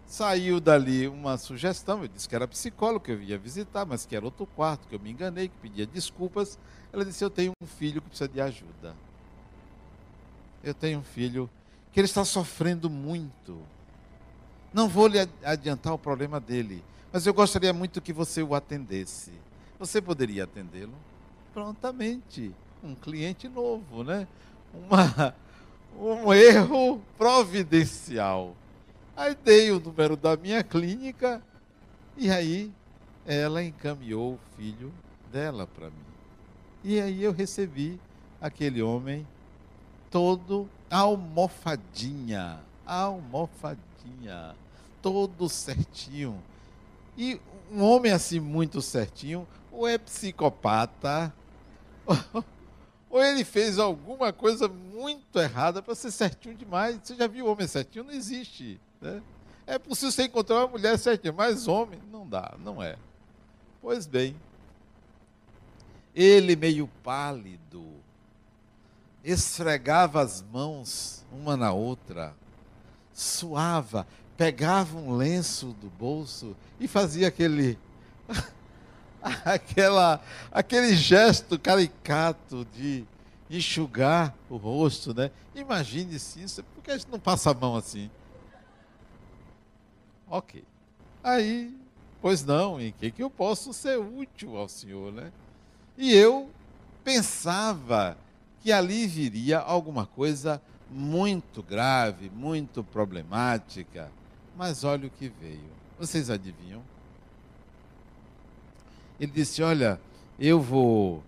Saiu 0.06 0.60
dali 0.60 1.08
uma 1.08 1.36
sugestão. 1.36 2.02
Eu 2.02 2.08
disse 2.08 2.28
que 2.28 2.34
era 2.34 2.46
psicólogo 2.48 3.04
que 3.04 3.12
eu 3.12 3.22
ia 3.22 3.38
visitar, 3.38 3.86
mas 3.86 4.06
que 4.06 4.16
era 4.16 4.24
outro 4.24 4.46
quarto, 4.46 4.88
que 4.88 4.94
eu 4.94 5.00
me 5.00 5.10
enganei, 5.10 5.48
que 5.48 5.56
pedia 5.56 5.86
desculpas. 5.86 6.58
Ela 6.92 7.04
disse: 7.04 7.24
Eu 7.24 7.30
tenho 7.30 7.52
um 7.60 7.66
filho 7.66 8.00
que 8.00 8.08
precisa 8.08 8.28
de 8.28 8.40
ajuda. 8.40 8.94
Eu 10.62 10.74
tenho 10.74 10.98
um 10.98 11.04
filho 11.04 11.48
que 11.92 12.00
ele 12.00 12.06
está 12.06 12.24
sofrendo 12.24 12.90
muito. 12.90 13.58
Não 14.72 14.88
vou 14.88 15.06
lhe 15.06 15.18
adiantar 15.42 15.94
o 15.94 15.98
problema 15.98 16.38
dele, 16.38 16.84
mas 17.10 17.26
eu 17.26 17.32
gostaria 17.32 17.72
muito 17.72 18.02
que 18.02 18.12
você 18.12 18.42
o 18.42 18.54
atendesse. 18.54 19.32
Você 19.78 20.00
poderia 20.00 20.44
atendê-lo? 20.44 20.94
Prontamente. 21.58 22.54
Um 22.84 22.94
cliente 22.94 23.48
novo, 23.48 24.04
né? 24.04 24.28
Uma, 24.72 25.34
um 25.98 26.32
erro 26.32 27.02
providencial. 27.16 28.54
Aí 29.16 29.34
dei 29.34 29.72
o 29.72 29.80
número 29.80 30.16
da 30.16 30.36
minha 30.36 30.62
clínica 30.62 31.42
e 32.16 32.30
aí 32.30 32.72
ela 33.26 33.60
encaminhou 33.60 34.34
o 34.34 34.40
filho 34.56 34.92
dela 35.32 35.66
para 35.66 35.86
mim. 35.86 36.06
E 36.84 37.00
aí 37.00 37.24
eu 37.24 37.32
recebi 37.32 37.98
aquele 38.40 38.80
homem 38.80 39.26
todo 40.12 40.68
almofadinha, 40.88 42.60
almofadinha, 42.86 44.54
todo 45.02 45.48
certinho. 45.48 46.40
E 47.16 47.40
um 47.72 47.82
homem 47.82 48.12
assim 48.12 48.38
muito 48.38 48.80
certinho, 48.80 49.44
ou 49.72 49.88
é 49.88 49.98
psicopata, 49.98 51.34
ou 53.10 53.22
ele 53.22 53.44
fez 53.44 53.78
alguma 53.78 54.32
coisa 54.32 54.68
muito 54.68 55.38
errada 55.38 55.82
para 55.82 55.94
ser 55.94 56.10
certinho 56.10 56.54
demais. 56.54 56.98
Você 57.02 57.14
já 57.14 57.26
viu 57.26 57.46
homem 57.46 57.66
certinho? 57.66 58.04
Não 58.04 58.12
existe. 58.12 58.80
Né? 59.00 59.22
É 59.66 59.78
possível 59.78 60.12
você 60.12 60.24
encontrar 60.24 60.56
uma 60.56 60.68
mulher 60.68 60.98
certinha, 60.98 61.32
mas 61.32 61.68
homem 61.68 62.00
não 62.10 62.26
dá, 62.26 62.54
não 62.62 62.82
é. 62.82 62.96
Pois 63.80 64.06
bem, 64.06 64.34
ele 66.14 66.56
meio 66.56 66.88
pálido, 67.02 67.84
esfregava 69.22 70.20
as 70.20 70.42
mãos 70.42 71.24
uma 71.30 71.56
na 71.56 71.72
outra, 71.72 72.34
suava, 73.12 74.06
pegava 74.36 74.96
um 74.96 75.14
lenço 75.14 75.68
do 75.80 75.88
bolso 75.90 76.56
e 76.80 76.88
fazia 76.88 77.28
aquele 77.28 77.78
aquela 79.44 80.20
aquele 80.50 80.94
gesto 80.94 81.58
caricato 81.58 82.66
de 82.74 83.04
enxugar 83.50 84.34
o 84.48 84.56
rosto, 84.56 85.14
né? 85.14 85.30
Imagine-se 85.54 86.42
isso, 86.42 86.62
porque 86.74 86.90
a 86.90 86.98
gente 86.98 87.10
não 87.10 87.18
passa 87.18 87.50
a 87.50 87.54
mão 87.54 87.76
assim. 87.76 88.10
Ok. 90.28 90.62
Aí, 91.24 91.74
pois 92.20 92.44
não, 92.44 92.80
em 92.80 92.92
que, 92.92 93.10
que 93.10 93.22
eu 93.22 93.30
posso 93.30 93.72
ser 93.72 93.98
útil 93.98 94.56
ao 94.56 94.68
Senhor, 94.68 95.12
né? 95.12 95.32
E 95.96 96.12
eu 96.14 96.50
pensava 97.02 98.16
que 98.60 98.70
ali 98.70 99.06
viria 99.06 99.58
alguma 99.58 100.06
coisa 100.06 100.60
muito 100.90 101.62
grave, 101.62 102.30
muito 102.30 102.84
problemática, 102.84 104.10
mas 104.56 104.84
olha 104.84 105.06
o 105.06 105.10
que 105.10 105.28
veio. 105.28 105.70
Vocês 105.98 106.30
adivinham? 106.30 106.82
Ele 109.20 109.32
disse: 109.32 109.62
Olha, 109.62 110.00
eu 110.38 110.60
vou 110.60 111.22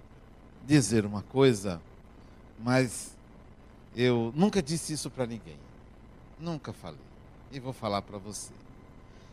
dizer 0.67 1.05
uma 1.05 1.23
coisa, 1.23 1.81
mas 2.59 3.17
eu 3.97 4.33
nunca 4.37 4.63
disse 4.63 4.93
isso 4.93 5.11
para 5.11 5.27
ninguém. 5.27 5.59
Nunca 6.39 6.73
falei. 6.73 7.01
E 7.51 7.59
vou 7.59 7.73
falar 7.73 8.03
para 8.03 8.19
você. 8.19 8.53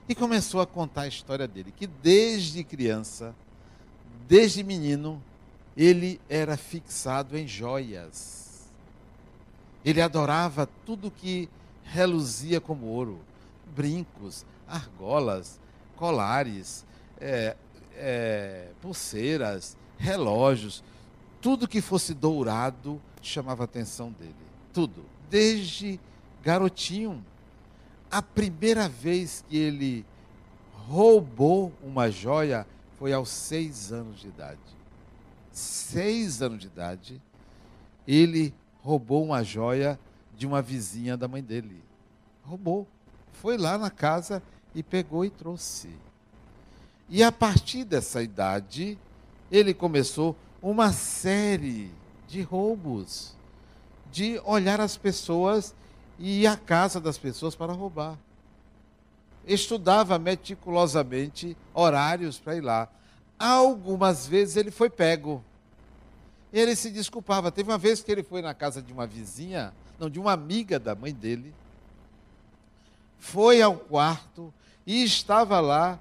E 0.10 0.16
começou 0.16 0.62
a 0.62 0.66
contar 0.66 1.02
a 1.02 1.08
história 1.08 1.48
dele, 1.48 1.74
que 1.76 1.86
desde 1.86 2.64
criança, 2.64 3.36
desde 4.28 4.64
menino, 4.64 5.22
ele 5.76 6.20
era 6.28 6.58
fixado 6.58 7.38
em 7.38 7.48
joias. 7.48 8.68
Ele 9.86 10.02
adorava 10.02 10.68
tudo 10.86 11.12
que 11.12 11.48
reluzia 11.84 12.60
como 12.60 12.88
ouro: 12.88 13.20
brincos, 13.76 14.46
argolas, 14.68 15.60
colares, 15.96 16.86
é, 17.20 17.56
é, 17.98 18.70
pulseiras, 18.82 19.78
relógios. 19.98 20.84
Tudo 21.42 21.68
que 21.68 21.82
fosse 21.82 22.14
dourado 22.14 23.02
chamava 23.22 23.64
a 23.64 23.66
atenção 23.66 24.12
dele. 24.12 24.36
Tudo. 24.74 25.06
Desde 25.30 26.00
garotinho. 26.44 27.24
A 28.10 28.22
primeira 28.22 28.88
vez 28.88 29.44
que 29.48 29.58
ele 29.58 30.06
roubou 30.88 31.74
uma 31.84 32.10
joia 32.10 32.66
foi 32.98 33.12
aos 33.12 33.30
seis 33.30 33.92
anos 33.92 34.22
de 34.22 34.28
idade 34.28 34.78
seis 35.58 36.42
anos 36.42 36.60
de 36.60 36.68
idade, 36.68 37.22
ele 38.08 38.54
roubou 38.82 39.24
uma 39.24 39.44
joia 39.44 40.00
de 40.36 40.46
uma 40.46 40.62
vizinha 40.62 41.18
da 41.18 41.28
mãe 41.28 41.42
dele. 41.42 41.84
Roubou. 42.44 42.88
Foi 43.34 43.58
lá 43.58 43.78
na 43.78 43.90
casa 43.90 44.42
e 44.74 44.84
pegou 44.84 45.26
e 45.26 45.30
trouxe. 45.30 45.90
E 47.10 47.24
a 47.24 47.32
partir 47.32 47.86
dessa 47.86 48.22
idade, 48.22 48.98
ele 49.52 49.74
começou 49.74 50.36
uma 50.62 50.92
série 50.92 51.92
de 52.28 52.42
roubos, 52.42 53.34
de 54.12 54.42
olhar 54.44 54.82
as 54.82 54.98
pessoas 54.98 55.74
e 56.20 56.42
ir 56.42 56.48
à 56.48 56.58
casa 56.58 57.00
das 57.00 57.18
pessoas 57.18 57.56
para 57.56 57.72
roubar. 57.72 58.18
Estudava 59.46 60.20
meticulosamente 60.20 61.56
horários 61.74 62.38
para 62.38 62.58
ir 62.58 62.62
lá. 62.62 62.90
Algumas 63.40 64.28
vezes 64.28 64.58
ele 64.58 64.72
foi 64.72 64.90
pego. 64.90 65.42
Ele 66.52 66.76
se 66.76 66.92
desculpava. 66.92 67.52
Teve 67.52 67.72
uma 67.72 67.78
vez 67.78 68.02
que 68.04 68.12
ele 68.12 68.24
foi 68.24 68.42
na 68.42 68.54
casa 68.54 68.82
de 68.82 68.92
uma 68.92 69.08
vizinha, 69.08 69.74
não, 69.98 70.10
de 70.10 70.20
uma 70.20 70.34
amiga 70.34 70.78
da 70.78 70.94
mãe 70.94 71.14
dele, 71.14 71.54
foi 73.18 73.62
ao 73.62 73.76
quarto 73.76 74.54
e 74.86 75.04
estava 75.04 75.60
lá 75.60 76.00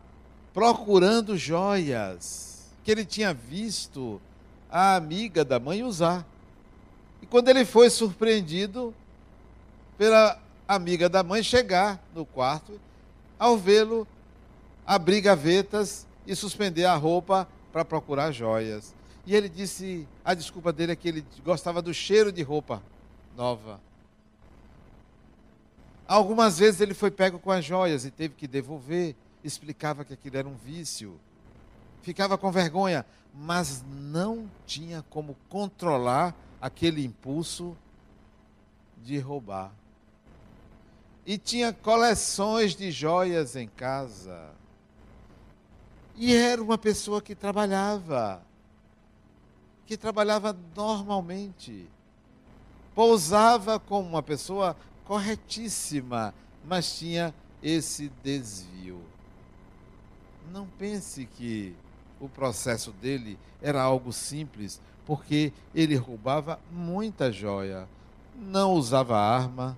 procurando 0.57 1.37
joias 1.37 2.73
que 2.83 2.91
ele 2.91 3.05
tinha 3.05 3.35
visto 3.35 4.19
a 4.71 4.97
amiga 4.97 5.45
da 5.45 5.61
mãe 5.61 5.83
usar. 5.83 6.27
E 7.21 7.27
quando 7.27 7.51
ele 7.51 7.63
foi 7.67 7.91
surpreendido 7.91 8.95
pela 9.99 10.41
amiga 10.67 11.11
da 11.11 11.23
mãe 11.23 11.43
chegar 11.43 12.03
no 12.15 12.25
quarto, 12.25 12.81
ao 13.39 13.59
vê-lo 13.59 14.09
abrir 14.87 15.21
gavetas 15.21 16.07
e 16.27 16.35
suspender 16.35 16.87
a 16.87 16.97
roupa 16.97 17.47
para 17.71 17.85
procurar 17.85 18.33
joias. 18.33 18.95
E 19.27 19.37
ele 19.37 19.51
disse, 19.51 20.09
a 20.25 20.33
desculpa 20.33 20.73
dele 20.73 20.93
é 20.93 20.97
que 20.97 21.09
ele 21.09 21.27
gostava 21.45 21.83
do 21.83 21.93
cheiro 21.93 22.33
de 22.33 22.43
roupa 22.43 22.83
nova. 23.37 23.79
Algumas 26.09 26.59
vezes 26.59 26.81
ele 26.81 26.95
foi 26.95 27.11
pego 27.11 27.39
com 27.39 27.51
as 27.51 27.63
joias 27.63 28.07
e 28.07 28.11
teve 28.11 28.33
que 28.35 28.47
devolver, 28.47 29.15
explicava 29.47 30.05
que 30.05 30.15
aquilo 30.15 30.37
era 30.37 30.49
um 30.49 30.57
vício. 30.57 31.19
Ficava 32.03 32.37
com 32.37 32.51
vergonha, 32.51 33.05
mas 33.35 33.85
não 33.89 34.51
tinha 34.67 35.05
como 35.11 35.37
controlar 35.49 36.35
aquele 36.61 37.05
impulso 37.05 37.77
de 39.03 39.19
roubar. 39.19 39.73
E 41.25 41.37
tinha 41.37 41.73
coleções 41.73 42.75
de 42.75 42.91
joias 42.91 43.57
em 43.57 43.69
casa. 43.69 44.51
E 46.15 46.35
era 46.35 46.63
uma 46.63 46.79
pessoa 46.79 47.21
que 47.21 47.35
trabalhava, 47.35 48.43
que 49.85 49.97
trabalhava 49.97 50.57
normalmente. 50.75 51.89
Pousava 52.95 53.79
como 53.79 54.09
uma 54.09 54.23
pessoa 54.23 54.77
corretíssima, 55.05 56.33
mas 56.65 56.97
tinha 56.99 57.35
esse 57.63 58.11
desvio. 58.23 59.01
Não 60.53 60.67
pense 60.79 61.27
que 61.27 61.75
o 62.21 62.29
processo 62.29 62.93
dele 62.93 63.39
era 63.61 63.83
algo 63.83 64.13
simples, 64.13 64.81
porque 65.05 65.53
ele 65.75 65.97
roubava 65.97 66.59
muita 66.71 67.31
joia, 67.31 67.89
não 68.35 68.73
usava 68.73 69.19
arma, 69.19 69.77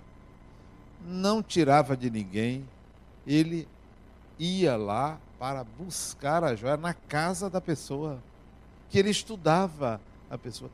não 1.05 1.43
tirava 1.43 1.97
de 1.97 2.11
ninguém, 2.11 2.67
ele 3.27 3.69
ia 4.39 4.77
lá 4.77 5.19
para 5.39 5.65
buscar 5.65 6.43
a 6.43 6.55
joia 6.55 6.77
na 6.77 6.95
casa 6.95 7.49
da 7.49 7.61
pessoa, 7.61 8.23
que 8.91 8.99
ele 8.99 9.11
estudava 9.11 10.01
a 10.31 10.37
pessoa, 10.37 10.71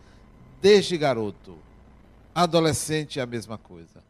desde 0.61 0.97
garoto. 0.97 1.57
Adolescente 2.35 3.21
é 3.21 3.23
a 3.23 3.27
mesma 3.27 3.59
coisa. 3.59 4.03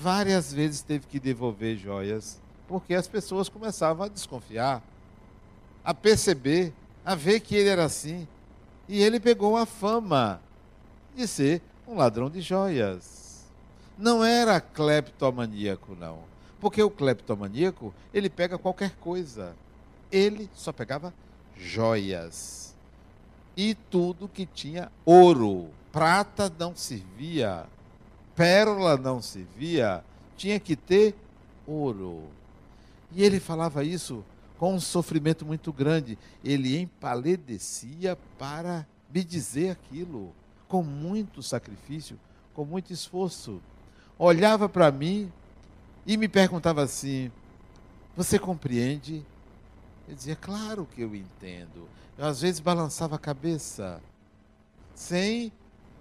Várias 0.00 0.52
vezes 0.52 0.82
teve 0.82 1.06
que 1.06 1.20
devolver 1.20 1.76
joias, 1.76 2.40
porque 2.66 2.94
as 2.94 3.06
pessoas 3.06 3.48
começavam 3.48 4.06
a 4.06 4.08
desconfiar, 4.08 4.82
a 5.88 5.94
perceber, 5.94 6.74
a 7.04 7.14
ver 7.14 7.40
que 7.40 7.56
ele 7.56 7.70
era 7.70 7.84
assim. 7.84 8.28
E 8.86 9.00
ele 9.00 9.18
pegou 9.18 9.56
a 9.56 9.64
fama 9.64 10.40
de 11.16 11.26
ser 11.26 11.62
um 11.86 11.94
ladrão 11.94 12.28
de 12.28 12.42
joias. 12.42 13.46
Não 13.96 14.22
era 14.22 14.60
cleptomaníaco, 14.60 15.96
não. 15.98 16.18
Porque 16.60 16.82
o 16.82 16.90
cleptomaníaco, 16.90 17.94
ele 18.12 18.28
pega 18.28 18.58
qualquer 18.58 18.96
coisa. 18.96 19.54
Ele 20.12 20.50
só 20.54 20.72
pegava 20.72 21.14
joias. 21.56 22.74
E 23.56 23.74
tudo 23.74 24.28
que 24.28 24.44
tinha 24.44 24.90
ouro. 25.06 25.68
Prata 25.90 26.52
não 26.58 26.76
servia 26.76 27.66
pérola 28.38 28.96
não 28.96 29.20
se 29.20 29.44
via, 29.56 30.04
tinha 30.36 30.60
que 30.60 30.76
ter 30.76 31.12
ouro. 31.66 32.22
E 33.10 33.24
ele 33.24 33.40
falava 33.40 33.82
isso 33.82 34.24
com 34.58 34.74
um 34.74 34.80
sofrimento 34.80 35.46
muito 35.46 35.72
grande. 35.72 36.18
Ele 36.44 36.76
empaledecia 36.78 38.18
para 38.38 38.86
me 39.12 39.24
dizer 39.24 39.70
aquilo, 39.70 40.34
com 40.66 40.82
muito 40.82 41.42
sacrifício, 41.42 42.18
com 42.52 42.64
muito 42.64 42.92
esforço. 42.92 43.62
Olhava 44.18 44.68
para 44.68 44.90
mim 44.90 45.32
e 46.04 46.16
me 46.16 46.28
perguntava 46.28 46.82
assim: 46.82 47.30
Você 48.16 48.38
compreende? 48.38 49.24
Eu 50.08 50.14
dizia: 50.14 50.36
Claro 50.36 50.86
que 50.86 51.00
eu 51.00 51.14
entendo. 51.14 51.88
Eu 52.18 52.26
às 52.26 52.40
vezes 52.40 52.58
balançava 52.58 53.14
a 53.14 53.18
cabeça, 53.18 54.02
sem 54.92 55.52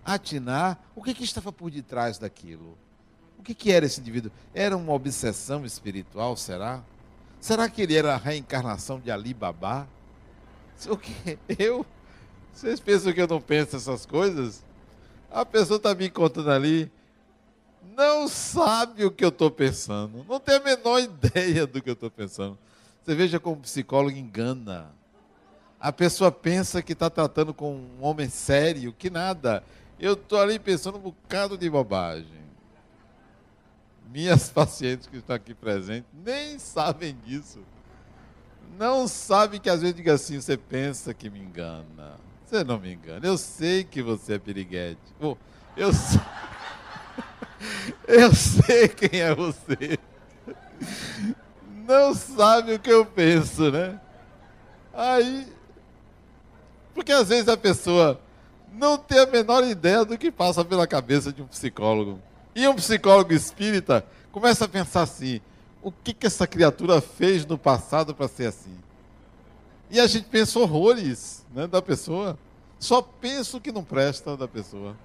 atinar 0.03 0.79
o 0.95 1.03
que, 1.03 1.13
que 1.13 1.23
estava 1.23 1.51
por 1.51 1.69
detrás 1.69 2.17
daquilo. 2.17 2.75
O 3.37 3.43
que, 3.43 3.53
que 3.53 3.71
era 3.71 3.85
esse 3.85 4.01
indivíduo? 4.01 4.31
Era 4.51 4.75
uma 4.75 4.93
obsessão 4.93 5.63
espiritual, 5.63 6.35
será? 6.35 6.83
Será 7.39 7.69
que 7.69 7.82
ele 7.82 7.95
era 7.95 8.13
a 8.13 8.17
reencarnação 8.17 9.00
de 9.00 9.12
Ali 9.12 9.34
Babá? 9.34 9.88
O 10.88 10.97
que? 10.97 11.38
Eu? 11.58 11.86
Vocês 12.54 12.80
pensam 12.80 13.13
que 13.13 13.21
eu 13.21 13.28
não 13.28 13.39
penso 13.39 13.76
essas 13.76 14.04
coisas? 14.04 14.63
A 15.30 15.45
pessoa 15.45 15.78
está 15.78 15.93
me 15.93 16.10
contando 16.10 16.50
ali, 16.50 16.91
não 17.95 18.28
sabe 18.28 19.06
o 19.06 19.12
que 19.12 19.23
eu 19.23 19.30
estou 19.30 19.52
pensando, 19.52 20.26
não 20.28 20.39
tem 20.39 20.56
a 20.56 20.60
menor 20.60 20.97
ideia 21.00 21.67
do 21.67 21.80
que 21.82 21.89
eu 21.89 21.93
estou 21.93 22.10
pensando. 22.10 22.58
Você 23.04 23.13
veja 23.13 23.39
como 23.39 23.58
o 23.58 23.62
psicólogo 23.62 24.17
engana. 24.17 24.89
A 25.80 25.91
pessoa 25.91 26.32
pensa 26.32 26.82
que 26.82 26.93
está 26.93 27.10
tratando 27.10 27.54
com 27.54 27.76
um 27.76 28.04
homem 28.04 28.28
sério, 28.28 28.91
que 28.91 29.12
nada. 29.12 29.63
Eu 30.00 30.13
estou 30.13 30.39
ali 30.39 30.58
pensando 30.58 30.97
um 30.97 31.02
bocado 31.02 31.58
de 31.58 31.69
bobagem. 31.69 32.46
Minhas 34.11 34.49
pacientes 34.51 35.07
que 35.07 35.17
estão 35.17 35.35
aqui 35.35 35.53
presentes 35.53 36.09
nem 36.13 36.57
sabem 36.59 37.17
disso. 37.25 37.59
Não 38.77 39.07
sabem 39.07 39.59
que 39.59 39.69
às 39.69 39.81
vezes 39.81 39.95
diga 39.95 40.13
assim, 40.13 40.39
você 40.39 40.57
pensa 40.57 41.13
que 41.13 41.29
me 41.29 41.39
engana. 41.39 42.15
Você 42.45 42.63
não 42.63 42.79
me 42.79 42.93
engana. 42.93 43.25
Eu 43.25 43.37
sei 43.37 43.83
que 43.83 44.01
você 44.01 44.33
é 44.33 44.39
piriguete. 44.39 45.01
Eu, 45.75 45.91
sei... 45.93 46.21
eu 48.07 48.33
sei 48.33 48.87
quem 48.87 49.21
é 49.21 49.33
você. 49.33 49.97
Não 51.87 52.13
sabe 52.13 52.73
o 52.73 52.79
que 52.79 52.89
eu 52.89 53.05
penso, 53.05 53.71
né? 53.71 53.99
Aí. 54.93 55.47
Porque 56.93 57.11
às 57.11 57.29
vezes 57.29 57.47
a 57.47 57.57
pessoa 57.57 58.19
não 58.73 58.97
tem 58.97 59.19
a 59.19 59.25
menor 59.25 59.63
ideia 59.63 60.03
do 60.05 60.17
que 60.17 60.31
passa 60.31 60.63
pela 60.63 60.87
cabeça 60.87 61.31
de 61.31 61.41
um 61.41 61.47
psicólogo. 61.47 62.21
E 62.57 62.67
um 62.67 62.73
psicólogo 62.73 63.31
espírita 63.33 64.03
começa 64.31 64.65
a 64.65 64.67
pensar 64.67 65.03
assim: 65.03 65.39
o 65.79 65.91
que, 65.91 66.11
que 66.11 66.25
essa 66.25 66.47
criatura 66.47 66.99
fez 66.99 67.45
no 67.45 67.55
passado 67.55 68.15
para 68.15 68.27
ser 68.27 68.47
assim? 68.47 68.75
E 69.91 69.99
a 69.99 70.07
gente 70.07 70.25
pensa 70.25 70.57
horrores 70.57 71.45
né, 71.53 71.67
da 71.67 71.83
pessoa. 71.83 72.35
Só 72.79 72.99
penso 72.99 73.61
que 73.61 73.71
não 73.71 73.83
presta 73.83 74.35
da 74.35 74.47
pessoa. 74.47 74.97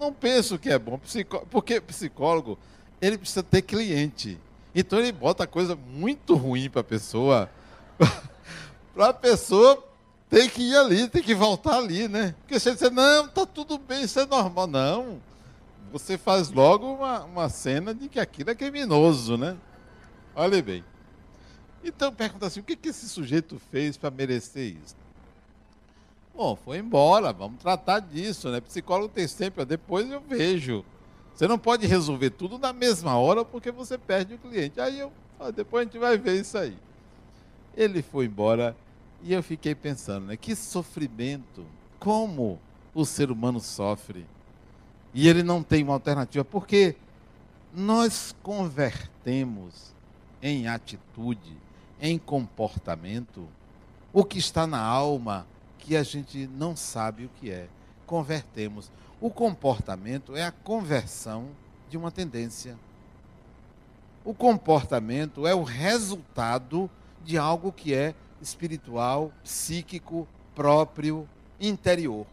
Não 0.00 0.14
penso 0.14 0.58
que 0.58 0.70
é 0.70 0.78
bom. 0.78 0.96
Psicó... 0.96 1.44
Porque 1.50 1.78
psicólogo, 1.78 2.58
ele 3.02 3.18
precisa 3.18 3.42
ter 3.42 3.60
cliente. 3.60 4.40
Então 4.74 4.98
ele 4.98 5.12
bota 5.12 5.46
coisa 5.46 5.76
muito 5.76 6.34
ruim 6.36 6.70
para 6.70 6.80
a 6.80 6.84
pessoa. 6.84 7.50
para 8.94 9.08
a 9.10 9.14
pessoa 9.14 9.84
tem 10.30 10.48
que 10.48 10.62
ir 10.62 10.76
ali, 10.76 11.06
tem 11.06 11.22
que 11.22 11.34
voltar 11.34 11.76
ali, 11.76 12.08
né? 12.08 12.34
Porque 12.40 12.58
você 12.58 12.74
diz, 12.74 12.90
não, 12.90 13.28
tá 13.28 13.44
tudo 13.44 13.76
bem, 13.76 14.04
isso 14.04 14.18
é 14.18 14.24
normal. 14.24 14.66
Não. 14.66 15.27
Você 15.92 16.18
faz 16.18 16.50
logo 16.50 16.92
uma, 16.92 17.24
uma 17.24 17.48
cena 17.48 17.94
de 17.94 18.08
que 18.08 18.20
aquilo 18.20 18.50
é 18.50 18.54
criminoso, 18.54 19.36
né? 19.36 19.56
Olha 20.34 20.62
bem. 20.62 20.84
Então 21.82 22.12
pergunta 22.12 22.46
assim, 22.46 22.60
o 22.60 22.62
que, 22.62 22.76
que 22.76 22.88
esse 22.88 23.08
sujeito 23.08 23.58
fez 23.70 23.96
para 23.96 24.10
merecer 24.10 24.76
isso? 24.84 24.96
Bom, 26.34 26.54
foi 26.54 26.78
embora, 26.78 27.32
vamos 27.32 27.58
tratar 27.60 28.00
disso, 28.00 28.50
né? 28.50 28.60
Psicólogo 28.60 29.12
tem 29.12 29.26
sempre, 29.26 29.64
depois 29.64 30.08
eu 30.10 30.20
vejo. 30.20 30.84
Você 31.34 31.48
não 31.48 31.58
pode 31.58 31.86
resolver 31.86 32.30
tudo 32.30 32.58
na 32.58 32.72
mesma 32.72 33.16
hora 33.16 33.44
porque 33.44 33.70
você 33.70 33.96
perde 33.96 34.34
o 34.34 34.38
cliente. 34.38 34.80
Aí 34.80 34.98
eu, 34.98 35.12
depois 35.54 35.82
a 35.82 35.84
gente 35.84 35.98
vai 35.98 36.18
ver 36.18 36.40
isso 36.40 36.58
aí. 36.58 36.76
Ele 37.76 38.02
foi 38.02 38.26
embora 38.26 38.76
e 39.22 39.32
eu 39.32 39.42
fiquei 39.42 39.74
pensando, 39.74 40.26
né, 40.26 40.36
que 40.36 40.54
sofrimento, 40.54 41.64
como 41.98 42.58
o 42.94 43.04
ser 43.04 43.30
humano 43.30 43.60
sofre. 43.60 44.26
E 45.14 45.28
ele 45.28 45.42
não 45.42 45.62
tem 45.62 45.82
uma 45.82 45.94
alternativa, 45.94 46.44
porque 46.44 46.96
nós 47.72 48.34
convertemos 48.42 49.94
em 50.42 50.68
atitude, 50.68 51.56
em 52.00 52.18
comportamento, 52.18 53.48
o 54.12 54.24
que 54.24 54.38
está 54.38 54.66
na 54.66 54.80
alma 54.80 55.46
que 55.78 55.96
a 55.96 56.02
gente 56.02 56.46
não 56.46 56.76
sabe 56.76 57.24
o 57.24 57.30
que 57.40 57.50
é. 57.50 57.68
Convertemos. 58.06 58.90
O 59.20 59.30
comportamento 59.30 60.36
é 60.36 60.44
a 60.44 60.52
conversão 60.52 61.48
de 61.88 61.96
uma 61.96 62.10
tendência. 62.10 62.78
O 64.24 64.34
comportamento 64.34 65.46
é 65.46 65.54
o 65.54 65.62
resultado 65.62 66.90
de 67.24 67.38
algo 67.38 67.72
que 67.72 67.94
é 67.94 68.14
espiritual, 68.40 69.32
psíquico, 69.42 70.28
próprio, 70.54 71.28
interior, 71.60 72.26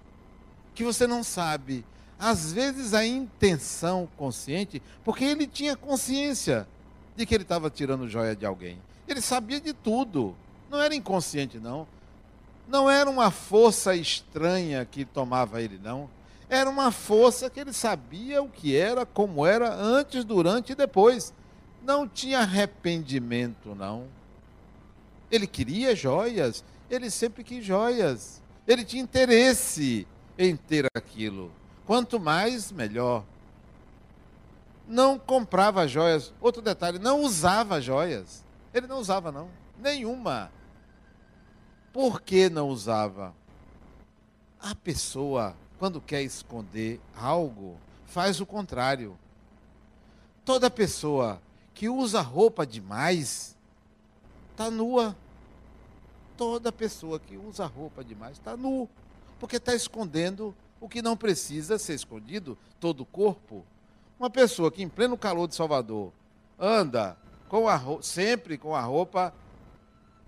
que 0.73 0.83
você 0.83 1.07
não 1.07 1.23
sabe. 1.23 1.85
Às 2.17 2.53
vezes 2.53 2.93
a 2.93 3.05
intenção 3.05 4.07
consciente, 4.17 4.81
porque 5.03 5.25
ele 5.25 5.45
tinha 5.45 5.75
consciência 5.75 6.67
de 7.15 7.25
que 7.25 7.33
ele 7.35 7.43
estava 7.43 7.69
tirando 7.69 8.07
joia 8.07 8.35
de 8.35 8.45
alguém. 8.45 8.77
Ele 9.07 9.21
sabia 9.21 9.59
de 9.59 9.73
tudo. 9.73 10.35
Não 10.69 10.81
era 10.81 10.95
inconsciente, 10.95 11.57
não. 11.59 11.87
Não 12.67 12.89
era 12.89 13.09
uma 13.09 13.29
força 13.29 13.95
estranha 13.95 14.85
que 14.85 15.05
tomava 15.05 15.61
ele, 15.61 15.79
não. 15.81 16.09
Era 16.49 16.69
uma 16.69 16.91
força 16.91 17.49
que 17.49 17.59
ele 17.59 17.73
sabia 17.73 18.41
o 18.41 18.49
que 18.49 18.75
era, 18.75 19.05
como 19.05 19.45
era, 19.45 19.73
antes, 19.73 20.23
durante 20.23 20.71
e 20.71 20.75
depois. 20.75 21.33
Não 21.83 22.07
tinha 22.07 22.39
arrependimento, 22.39 23.75
não. 23.75 24.07
Ele 25.31 25.47
queria 25.47 25.95
joias, 25.95 26.63
ele 26.89 27.09
sempre 27.09 27.43
quis 27.43 27.63
joias. 27.63 28.41
Ele 28.67 28.83
tinha 28.83 29.03
interesse 29.03 30.07
em 30.37 30.55
ter 30.55 30.87
aquilo. 30.95 31.51
Quanto 31.85 32.19
mais, 32.19 32.71
melhor. 32.71 33.23
Não 34.87 35.17
comprava 35.17 35.87
joias. 35.87 36.33
Outro 36.41 36.61
detalhe, 36.61 36.99
não 36.99 37.21
usava 37.21 37.81
joias. 37.81 38.43
Ele 38.73 38.87
não 38.87 38.99
usava, 38.99 39.31
não. 39.31 39.49
Nenhuma. 39.79 40.51
Por 41.93 42.21
que 42.21 42.49
não 42.49 42.69
usava? 42.69 43.33
A 44.59 44.73
pessoa, 44.75 45.55
quando 45.77 46.01
quer 46.01 46.23
esconder 46.23 46.99
algo, 47.15 47.77
faz 48.05 48.41
o 48.41 48.45
contrário. 48.45 49.17
Toda 50.43 50.69
pessoa 50.69 51.41
que 51.73 51.87
usa 51.87 52.21
roupa 52.21 52.65
demais 52.65 53.55
está 54.51 54.71
nua. 54.71 55.15
Toda 56.37 56.71
pessoa 56.71 57.19
que 57.19 57.37
usa 57.37 57.65
roupa 57.65 58.03
demais 58.03 58.37
está 58.37 58.57
nu, 58.57 58.89
porque 59.39 59.55
está 59.55 59.73
escondendo 59.73 60.55
o 60.79 60.89
que 60.89 61.01
não 61.01 61.17
precisa 61.17 61.77
ser 61.77 61.93
escondido, 61.93 62.57
todo 62.79 63.01
o 63.01 63.05
corpo. 63.05 63.65
Uma 64.19 64.29
pessoa 64.29 64.71
que 64.71 64.83
em 64.83 64.89
pleno 64.89 65.17
calor 65.17 65.47
de 65.47 65.55
Salvador 65.55 66.11
anda 66.59 67.17
com 67.49 67.67
a 67.67 67.79
sempre 68.01 68.57
com 68.57 68.75
a 68.75 68.81
roupa, 68.81 69.33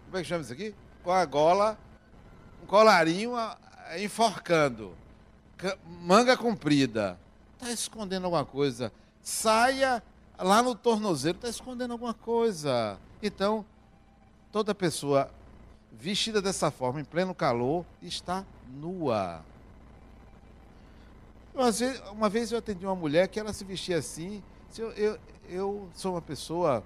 como 0.05 0.17
é 0.17 0.21
que 0.21 0.27
chama 0.27 0.41
isso 0.41 0.53
aqui? 0.53 0.75
com 1.07 1.13
a 1.13 1.23
gola, 1.23 1.77
um 2.61 2.65
colarinho 2.65 3.31
enforcando, 3.97 4.93
manga 6.01 6.35
comprida. 6.35 7.17
Está 7.53 7.71
escondendo 7.71 8.25
alguma 8.25 8.43
coisa. 8.43 8.91
Saia 9.21 10.03
lá 10.37 10.61
no 10.61 10.75
tornozelo, 10.75 11.37
está 11.37 11.47
escondendo 11.47 11.93
alguma 11.93 12.13
coisa. 12.13 12.99
Então, 13.23 13.65
toda 14.51 14.75
pessoa 14.75 15.31
vestida 15.93 16.41
dessa 16.41 16.69
forma, 16.69 16.99
em 16.99 17.05
pleno 17.05 17.33
calor, 17.33 17.85
está 18.01 18.43
nua. 18.69 19.45
Uma 22.11 22.29
vez 22.29 22.51
eu 22.51 22.59
atendi 22.59 22.85
uma 22.85 22.95
mulher 22.95 23.27
que 23.27 23.39
ela 23.39 23.51
se 23.51 23.63
vestia 23.63 23.97
assim. 23.97 24.43
Eu, 24.77 24.91
eu, 24.91 25.19
eu 25.49 25.89
sou 25.95 26.13
uma 26.13 26.21
pessoa 26.21 26.83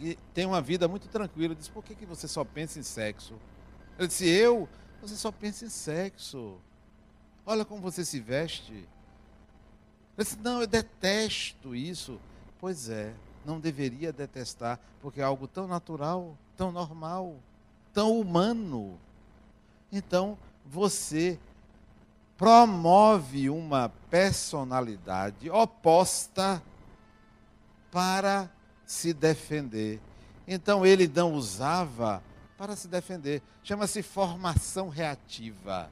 e 0.00 0.16
tem 0.32 0.46
uma 0.46 0.62
vida 0.62 0.88
muito 0.88 1.08
tranquila. 1.08 1.52
Eu 1.52 1.56
disse, 1.56 1.70
por 1.70 1.84
que, 1.84 1.94
que 1.94 2.06
você 2.06 2.26
só 2.26 2.42
pensa 2.42 2.78
em 2.78 2.82
sexo? 2.82 3.34
Eu 3.98 4.06
disse, 4.06 4.26
eu? 4.26 4.66
Você 5.02 5.14
só 5.14 5.30
pensa 5.30 5.66
em 5.66 5.68
sexo. 5.68 6.56
Olha 7.44 7.66
como 7.66 7.82
você 7.82 8.02
se 8.02 8.18
veste. 8.18 8.88
Eu 10.16 10.24
disse, 10.24 10.38
não, 10.38 10.62
eu 10.62 10.66
detesto 10.66 11.74
isso. 11.74 12.18
Pois 12.58 12.88
é, 12.88 13.12
não 13.44 13.60
deveria 13.60 14.10
detestar, 14.10 14.80
porque 15.02 15.20
é 15.20 15.24
algo 15.24 15.46
tão 15.46 15.66
natural, 15.66 16.34
tão 16.56 16.72
normal, 16.72 17.36
tão 17.92 18.18
humano. 18.18 18.98
Então, 19.92 20.38
você 20.64 21.38
promove 22.36 23.48
uma 23.48 23.90
personalidade 24.10 25.48
oposta 25.50 26.62
para 27.90 28.50
se 28.84 29.12
defender. 29.12 30.00
Então 30.46 30.84
ele 30.84 31.06
não 31.08 31.34
usava 31.34 32.22
para 32.58 32.76
se 32.76 32.88
defender. 32.88 33.42
Chama-se 33.62 34.02
formação 34.02 34.88
reativa. 34.88 35.90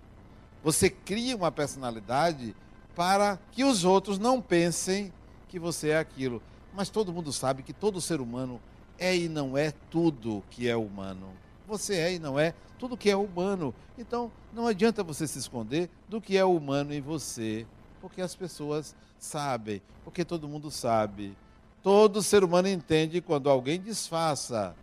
Você 0.63 0.91
cria 0.91 1.37
uma 1.37 1.51
personalidade 1.51 2.55
para 2.95 3.39
que 3.51 3.65
os 3.65 3.85
outros 3.85 4.19
não 4.19 4.41
pensem 4.41 5.13
que 5.49 5.59
você 5.59 5.91
é 5.91 5.99
aquilo. 5.99 6.43
Mas 6.75 6.91
todo 6.91 7.13
mundo 7.13 7.33
sabe 7.33 7.63
que 7.63 7.73
todo 7.73 8.01
ser 8.01 8.21
humano 8.21 8.61
é 8.99 9.17
e 9.17 9.29
não 9.29 9.57
é 9.57 9.73
tudo 9.91 10.43
que 10.51 10.69
é 10.69 10.77
humano. 10.77 11.29
Você 11.73 11.95
é 11.95 12.13
e 12.13 12.19
não 12.19 12.39
é 12.39 12.53
tudo 12.79 12.99
que 12.99 13.09
é 13.09 13.17
humano. 13.17 13.75
Então, 13.97 14.31
não 14.53 14.67
adianta 14.67 15.03
você 15.03 15.27
se 15.27 15.39
esconder 15.39 15.89
do 16.07 16.21
que 16.21 16.37
é 16.37 16.45
humano 16.45 16.93
em 16.93 17.01
você, 17.01 17.67
porque 17.99 18.21
as 18.21 18.35
pessoas 18.35 18.95
sabem, 19.19 19.81
porque 20.05 20.23
todo 20.23 20.47
mundo 20.47 20.71
sabe. 20.71 21.35
Todo 21.83 22.23
ser 22.23 22.45
humano 22.45 22.69
entende 22.69 23.23
quando 23.23 23.49
alguém 23.49 23.81
disfarça. 23.81 24.77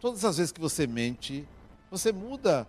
Todas 0.00 0.24
as 0.24 0.36
vezes 0.36 0.52
que 0.52 0.60
você 0.60 0.86
mente, 0.86 1.44
você 1.90 2.12
muda 2.12 2.64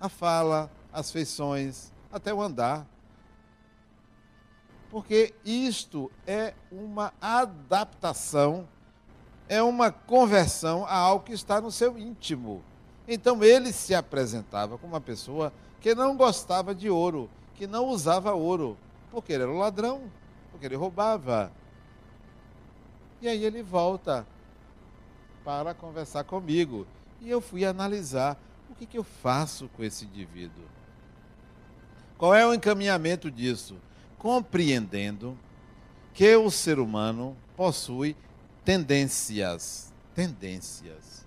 a 0.00 0.08
fala, 0.08 0.70
as 0.90 1.10
feições, 1.10 1.92
até 2.10 2.32
o 2.32 2.40
andar. 2.40 2.86
Porque 4.90 5.34
isto 5.44 6.10
é 6.26 6.54
uma 6.70 7.12
adaptação, 7.20 8.66
é 9.50 9.62
uma 9.62 9.92
conversão 9.92 10.86
a 10.86 10.96
algo 10.96 11.26
que 11.26 11.34
está 11.34 11.60
no 11.60 11.70
seu 11.70 11.98
íntimo. 11.98 12.64
Então 13.06 13.42
ele 13.42 13.72
se 13.72 13.94
apresentava 13.94 14.78
como 14.78 14.92
uma 14.92 15.00
pessoa 15.00 15.52
que 15.80 15.94
não 15.94 16.16
gostava 16.16 16.74
de 16.74 16.88
ouro, 16.88 17.28
que 17.54 17.66
não 17.66 17.86
usava 17.86 18.32
ouro, 18.32 18.76
porque 19.10 19.32
ele 19.32 19.42
era 19.42 19.52
um 19.52 19.58
ladrão, 19.58 20.02
porque 20.50 20.66
ele 20.66 20.76
roubava. 20.76 21.52
E 23.20 23.28
aí 23.28 23.44
ele 23.44 23.62
volta 23.62 24.26
para 25.44 25.74
conversar 25.74 26.24
comigo. 26.24 26.86
E 27.20 27.30
eu 27.30 27.40
fui 27.40 27.64
analisar 27.64 28.36
o 28.70 28.74
que, 28.74 28.86
que 28.86 28.98
eu 28.98 29.04
faço 29.04 29.68
com 29.76 29.84
esse 29.84 30.04
indivíduo. 30.04 30.64
Qual 32.16 32.34
é 32.34 32.46
o 32.46 32.54
encaminhamento 32.54 33.30
disso? 33.30 33.76
Compreendendo 34.18 35.36
que 36.14 36.36
o 36.36 36.50
ser 36.50 36.78
humano 36.78 37.36
possui 37.56 38.16
tendências. 38.64 39.92
Tendências. 40.14 41.21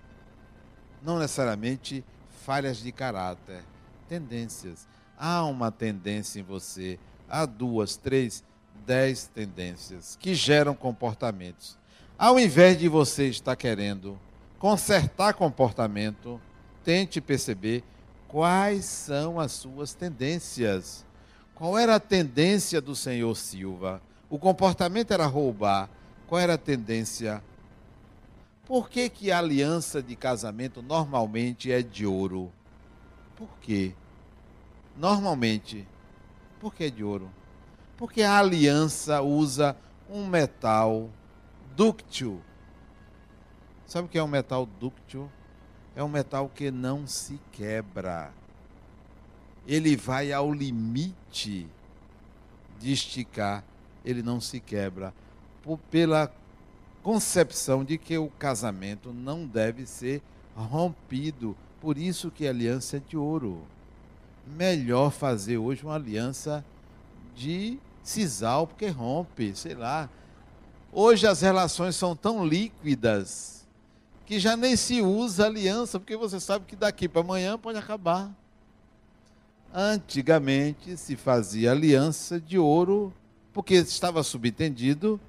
Não 1.05 1.19
necessariamente 1.19 2.03
falhas 2.43 2.77
de 2.77 2.91
caráter. 2.91 3.63
Tendências. 4.09 4.87
Há 5.17 5.45
uma 5.45 5.71
tendência 5.71 6.39
em 6.39 6.43
você, 6.43 6.99
há 7.29 7.45
duas, 7.45 7.95
três, 7.95 8.43
dez 8.85 9.29
tendências 9.33 10.17
que 10.19 10.33
geram 10.33 10.73
comportamentos. 10.73 11.77
Ao 12.17 12.39
invés 12.39 12.77
de 12.77 12.89
você 12.89 13.27
estar 13.27 13.55
querendo 13.55 14.19
consertar 14.57 15.33
comportamento, 15.33 16.41
tente 16.83 17.21
perceber 17.21 17.83
quais 18.27 18.85
são 18.85 19.39
as 19.39 19.51
suas 19.51 19.93
tendências. 19.93 21.05
Qual 21.53 21.77
era 21.77 21.95
a 21.95 21.99
tendência 21.99 22.81
do 22.81 22.95
senhor 22.95 23.35
Silva? 23.35 24.01
O 24.29 24.39
comportamento 24.39 25.11
era 25.11 25.25
roubar. 25.25 25.89
Qual 26.27 26.41
era 26.41 26.55
a 26.55 26.57
tendência? 26.57 27.43
Por 28.65 28.89
que, 28.89 29.09
que 29.09 29.31
a 29.31 29.37
aliança 29.37 30.01
de 30.01 30.15
casamento 30.15 30.81
normalmente 30.81 31.71
é 31.71 31.83
de 31.83 32.05
ouro? 32.05 32.51
Por 33.35 33.49
quê? 33.61 33.93
Normalmente. 34.97 35.87
Por 36.59 36.73
que 36.73 36.85
é 36.85 36.89
de 36.89 37.03
ouro? 37.03 37.29
Porque 37.95 38.23
a 38.23 38.39
aliança 38.39 39.21
usa 39.21 39.77
um 40.09 40.25
metal 40.25 41.09
dúctil. 41.75 42.41
Sabe 43.85 44.07
o 44.07 44.09
que 44.09 44.17
é 44.17 44.23
um 44.23 44.27
metal 44.27 44.65
dúctil? 44.65 45.29
É 45.95 46.03
um 46.03 46.09
metal 46.09 46.49
que 46.49 46.71
não 46.71 47.05
se 47.05 47.39
quebra. 47.51 48.33
Ele 49.67 49.95
vai 49.95 50.33
ao 50.33 50.51
limite 50.51 51.67
de 52.79 52.91
esticar, 52.91 53.63
ele 54.03 54.23
não 54.23 54.41
se 54.41 54.59
quebra. 54.59 55.13
Por, 55.61 55.77
pela 55.91 56.31
concepção 57.05 57.83
de 57.83 57.99
que 57.99 58.17
o 58.17 58.29
casamento 58.29 59.13
não 59.13 59.45
deve 59.45 59.85
ser 59.85 60.23
rompido. 60.55 61.55
Por 61.79 61.99
isso 61.99 62.31
que 62.31 62.47
aliança 62.47 62.97
é 62.97 62.99
de 62.99 63.15
ouro. 63.15 63.61
melhor 64.57 65.11
fazer 65.11 65.59
hoje 65.59 65.83
uma 65.83 65.93
aliança 65.93 66.65
de 67.35 67.77
sisal, 68.01 68.65
porque 68.65 68.87
rompe, 68.87 69.55
sei 69.55 69.75
lá. 69.75 70.09
Hoje 70.91 71.27
as 71.27 71.41
relações 71.41 71.95
são 71.95 72.15
tão 72.15 72.43
líquidas 72.43 73.67
que 74.25 74.39
já 74.39 74.57
nem 74.57 74.75
se 74.75 74.99
usa 74.99 75.45
aliança, 75.45 75.99
porque 75.99 76.17
você 76.17 76.39
sabe 76.39 76.65
que 76.65 76.75
daqui 76.75 77.07
para 77.07 77.21
amanhã 77.21 77.55
pode 77.55 77.77
acabar. 77.77 78.31
Antigamente 79.71 80.97
se 80.97 81.15
fazia 81.15 81.69
aliança 81.69 82.39
de 82.39 82.57
ouro, 82.57 83.13
porque 83.53 83.75
estava 83.75 84.23
subentendido 84.23 85.19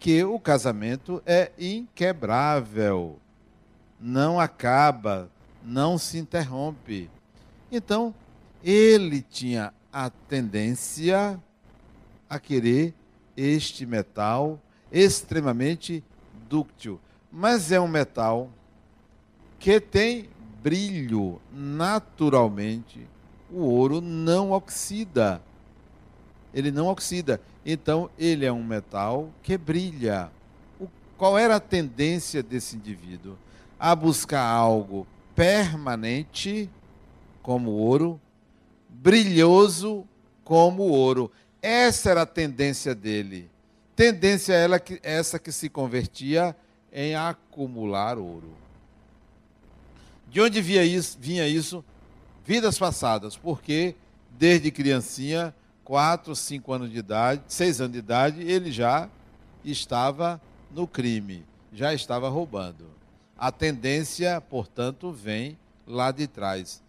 que 0.00 0.24
o 0.24 0.40
casamento 0.40 1.22
é 1.26 1.52
inquebrável, 1.58 3.18
não 4.00 4.40
acaba, 4.40 5.30
não 5.62 5.98
se 5.98 6.18
interrompe. 6.18 7.10
Então, 7.70 8.14
ele 8.64 9.20
tinha 9.20 9.74
a 9.92 10.08
tendência 10.08 11.38
a 12.28 12.40
querer 12.40 12.94
este 13.36 13.84
metal 13.84 14.58
extremamente 14.90 16.02
dúctil, 16.48 16.98
mas 17.30 17.70
é 17.70 17.78
um 17.78 17.86
metal 17.86 18.50
que 19.58 19.78
tem 19.78 20.30
brilho 20.62 21.40
naturalmente 21.52 23.06
o 23.52 23.62
ouro 23.64 24.00
não 24.00 24.52
oxida. 24.52 25.42
Ele 26.54 26.70
não 26.70 26.86
oxida. 26.86 27.40
Então, 27.64 28.10
ele 28.18 28.44
é 28.44 28.52
um 28.52 28.64
metal 28.64 29.30
que 29.42 29.56
brilha. 29.58 30.30
O, 30.78 30.88
qual 31.16 31.38
era 31.38 31.56
a 31.56 31.60
tendência 31.60 32.42
desse 32.42 32.76
indivíduo? 32.76 33.36
A 33.78 33.94
buscar 33.94 34.44
algo 34.44 35.06
permanente, 35.34 36.70
como 37.42 37.70
ouro, 37.70 38.20
brilhoso, 38.88 40.06
como 40.44 40.84
ouro. 40.84 41.30
Essa 41.62 42.10
era 42.10 42.22
a 42.22 42.26
tendência 42.26 42.94
dele. 42.94 43.50
Tendência 43.94 44.54
ela, 44.54 44.80
essa 45.02 45.38
que 45.38 45.52
se 45.52 45.68
convertia 45.68 46.56
em 46.92 47.14
acumular 47.14 48.18
ouro. 48.18 48.50
De 50.28 50.40
onde 50.40 50.62
vinha 50.62 50.84
isso? 50.84 51.18
Vinha 51.20 51.46
isso? 51.46 51.84
vidas 52.50 52.76
passadas, 52.76 53.36
porque 53.36 53.94
desde 54.36 54.72
criancinha, 54.72 55.54
4, 55.90 56.36
5 56.36 56.72
anos 56.72 56.92
de 56.92 56.98
idade, 56.98 57.42
6 57.48 57.80
anos 57.80 57.92
de 57.94 57.98
idade, 57.98 58.42
ele 58.42 58.70
já 58.70 59.08
estava 59.64 60.40
no 60.70 60.86
crime, 60.86 61.44
já 61.72 61.92
estava 61.92 62.28
roubando. 62.28 62.86
A 63.36 63.50
tendência, 63.50 64.40
portanto, 64.40 65.10
vem 65.10 65.58
lá 65.84 66.12
de 66.12 66.28
trás. 66.28 66.80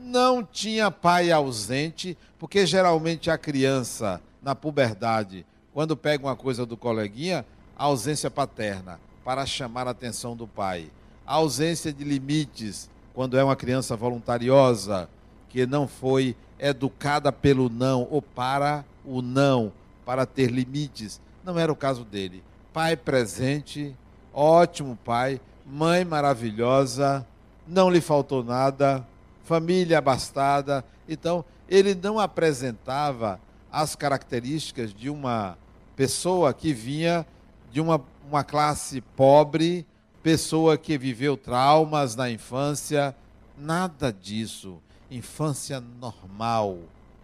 Não 0.00 0.44
tinha 0.44 0.92
pai 0.92 1.32
ausente, 1.32 2.16
porque 2.38 2.64
geralmente 2.66 3.32
a 3.32 3.36
criança, 3.36 4.20
na 4.40 4.54
puberdade, 4.54 5.44
quando 5.74 5.96
pega 5.96 6.24
uma 6.24 6.36
coisa 6.36 6.64
do 6.64 6.76
coleguinha, 6.76 7.44
a 7.76 7.86
ausência 7.86 8.30
paterna, 8.30 9.00
para 9.24 9.44
chamar 9.44 9.88
a 9.88 9.90
atenção 9.90 10.36
do 10.36 10.46
pai. 10.46 10.88
A 11.26 11.34
ausência 11.34 11.92
de 11.92 12.04
limites, 12.04 12.88
quando 13.12 13.36
é 13.36 13.42
uma 13.42 13.56
criança 13.56 13.96
voluntariosa, 13.96 15.10
que 15.48 15.66
não 15.66 15.88
foi 15.88 16.36
educada 16.60 17.32
pelo 17.32 17.68
não 17.68 18.06
ou 18.10 18.20
para 18.20 18.84
o 19.04 19.22
não, 19.22 19.72
para 20.04 20.26
ter 20.26 20.50
limites. 20.50 21.20
Não 21.44 21.58
era 21.58 21.72
o 21.72 21.76
caso 21.76 22.04
dele. 22.04 22.42
Pai 22.72 22.96
presente, 22.96 23.96
ótimo 24.32 24.98
pai, 25.04 25.40
mãe 25.66 26.04
maravilhosa, 26.04 27.26
não 27.66 27.88
lhe 27.88 28.00
faltou 28.00 28.44
nada, 28.44 29.06
família 29.44 29.98
abastada. 29.98 30.84
Então, 31.08 31.44
ele 31.68 31.94
não 31.94 32.18
apresentava 32.18 33.40
as 33.72 33.94
características 33.94 34.92
de 34.92 35.08
uma 35.08 35.56
pessoa 35.96 36.52
que 36.52 36.72
vinha 36.72 37.26
de 37.70 37.80
uma, 37.80 38.02
uma 38.28 38.42
classe 38.42 39.00
pobre, 39.00 39.86
pessoa 40.22 40.76
que 40.76 40.98
viveu 40.98 41.36
traumas 41.36 42.16
na 42.16 42.30
infância, 42.30 43.14
nada 43.56 44.12
disso. 44.12 44.78
Infância 45.10 45.80
normal, 45.80 46.78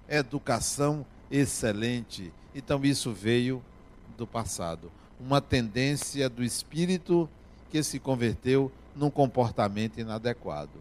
educação 0.09 1.05
excelente. 1.31 2.33
Então 2.55 2.85
isso 2.85 3.13
veio 3.13 3.63
do 4.17 4.27
passado, 4.27 4.91
uma 5.21 5.41
tendência 5.41 6.29
do 6.29 6.43
espírito 6.43 7.29
que 7.71 7.83
se 7.83 7.99
converteu 7.99 8.73
num 8.95 9.11
comportamento 9.11 9.99
inadequado. 9.99 10.79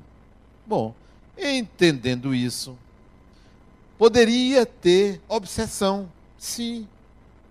Bom, 0.66 0.96
entendendo 1.38 2.34
isso, 2.34 2.78
poderia 3.98 4.66
ter 4.66 5.22
obsessão. 5.28 6.10
Sim, 6.38 6.88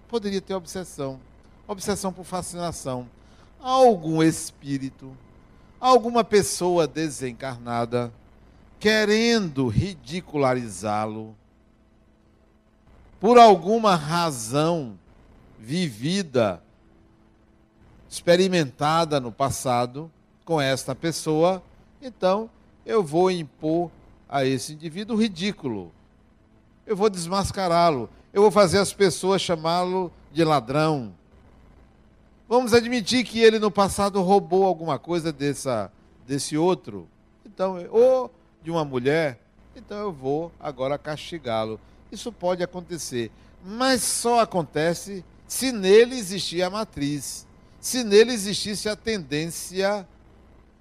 poderia 0.09 0.41
ter 0.41 0.55
obsessão. 0.55 1.21
Obsessão 1.67 2.13
por 2.13 2.25
fascinação 2.25 3.09
algum 3.65 4.23
espírito, 4.23 5.17
alguma 5.81 6.23
pessoa 6.23 6.87
desencarnada, 6.87 8.13
querendo 8.85 9.67
ridicularizá-lo, 9.69 11.35
por 13.19 13.39
alguma 13.39 13.95
razão 13.95 14.99
vivida, 15.59 16.63
experimentada 18.11 19.19
no 19.19 19.33
passado 19.33 20.13
com 20.45 20.61
esta 20.61 20.95
pessoa, 20.95 21.63
então 22.03 22.51
eu 22.85 23.03
vou 23.03 23.31
impor 23.31 23.91
a 24.29 24.45
esse 24.45 24.75
indivíduo 24.75 25.17
ridículo. 25.17 25.91
Eu 26.87 26.95
vou 26.95 27.09
desmascará-lo. 27.09 28.11
Eu 28.35 28.43
vou 28.43 28.51
fazer 28.51 28.81
as 28.81 28.93
pessoas 28.93 29.41
chamá-lo 29.41 30.13
de 30.31 30.45
ladrão, 30.45 31.15
Vamos 32.47 32.75
admitir 32.75 33.25
que 33.25 33.41
ele 33.41 33.59
no 33.59 33.71
passado 33.71 34.21
roubou 34.21 34.67
alguma 34.67 34.99
coisa 34.99 35.33
dessa, 35.33 35.91
desse 36.27 36.59
outro. 36.59 37.09
Então, 37.47 37.79
ou 37.91 38.31
de 38.65 38.71
uma 38.71 38.85
mulher, 38.85 39.39
então 39.77 39.99
eu 39.99 40.11
vou 40.11 40.51
agora 40.59 40.99
castigá-lo. 40.99 41.79
Isso 42.11 42.33
pode 42.33 42.63
acontecer, 42.63 43.31
mas 43.65 44.03
só 44.03 44.41
acontece 44.41 45.25
se 45.47 45.71
nele 45.71 46.17
existir 46.17 46.63
a 46.63 46.71
matriz, 46.71 47.47
se 47.79 48.03
nele 48.03 48.33
existisse 48.33 48.89
a 48.89 48.97
tendência 48.97 50.09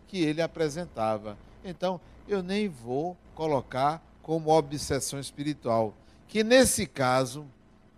que 0.08 0.20
ele 0.20 0.42
apresentava. 0.42 1.38
Então, 1.64 2.00
eu 2.28 2.42
nem 2.42 2.70
vou 2.70 3.18
colocar 3.36 4.02
como 4.22 4.56
obsessão 4.56 5.20
espiritual, 5.20 5.94
que 6.28 6.44
nesse 6.44 6.88
caso, 6.88 7.46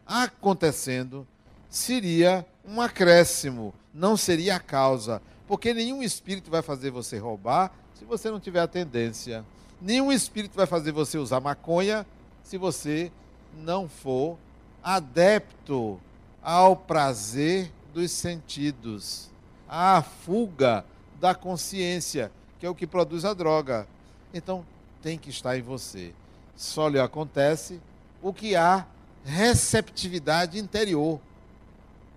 acontecendo, 0.06 1.28
seria 1.69 2.45
um 2.65 2.82
acréscimo, 2.82 3.74
não 3.93 4.17
seria 4.17 4.56
a 4.56 4.60
causa. 4.60 5.21
Porque 5.48 5.74
nenhum 5.74 6.02
espírito 6.02 6.50
vai 6.50 6.62
fazer 6.63 6.89
você 6.89 7.19
roubar 7.19 7.71
se 7.93 8.04
você 8.04 8.32
não 8.32 8.39
tiver 8.39 8.62
a 8.62 8.67
tendência. 8.67 9.45
Nenhum 9.86 10.12
espírito 10.12 10.56
vai 10.56 10.65
fazer 10.65 10.91
você 10.91 11.17
usar 11.19 11.39
maconha 11.39 12.08
se 12.43 12.58
você 12.58 13.12
não 13.56 13.88
for 13.88 14.36
adepto 14.84 16.02
ao 16.41 16.76
prazer 16.76 17.71
dos 17.93 18.10
sentidos, 18.10 19.30
à 19.69 20.02
fuga 20.02 20.84
da 21.21 21.36
consciência, 21.36 22.32
que 22.60 22.65
é 22.65 22.69
o 22.69 22.74
que 22.74 22.88
produz 22.88 23.24
a 23.26 23.34
droga. 23.34 23.88
Então, 24.34 24.65
tem 25.04 25.19
que 25.19 25.30
estar 25.30 25.56
em 25.56 25.62
você. 25.62 26.13
Só 26.56 26.88
lhe 26.88 27.00
acontece 27.00 27.80
o 28.21 28.34
que 28.34 28.56
há 28.56 28.88
receptividade 29.24 30.58
interior 30.58 31.19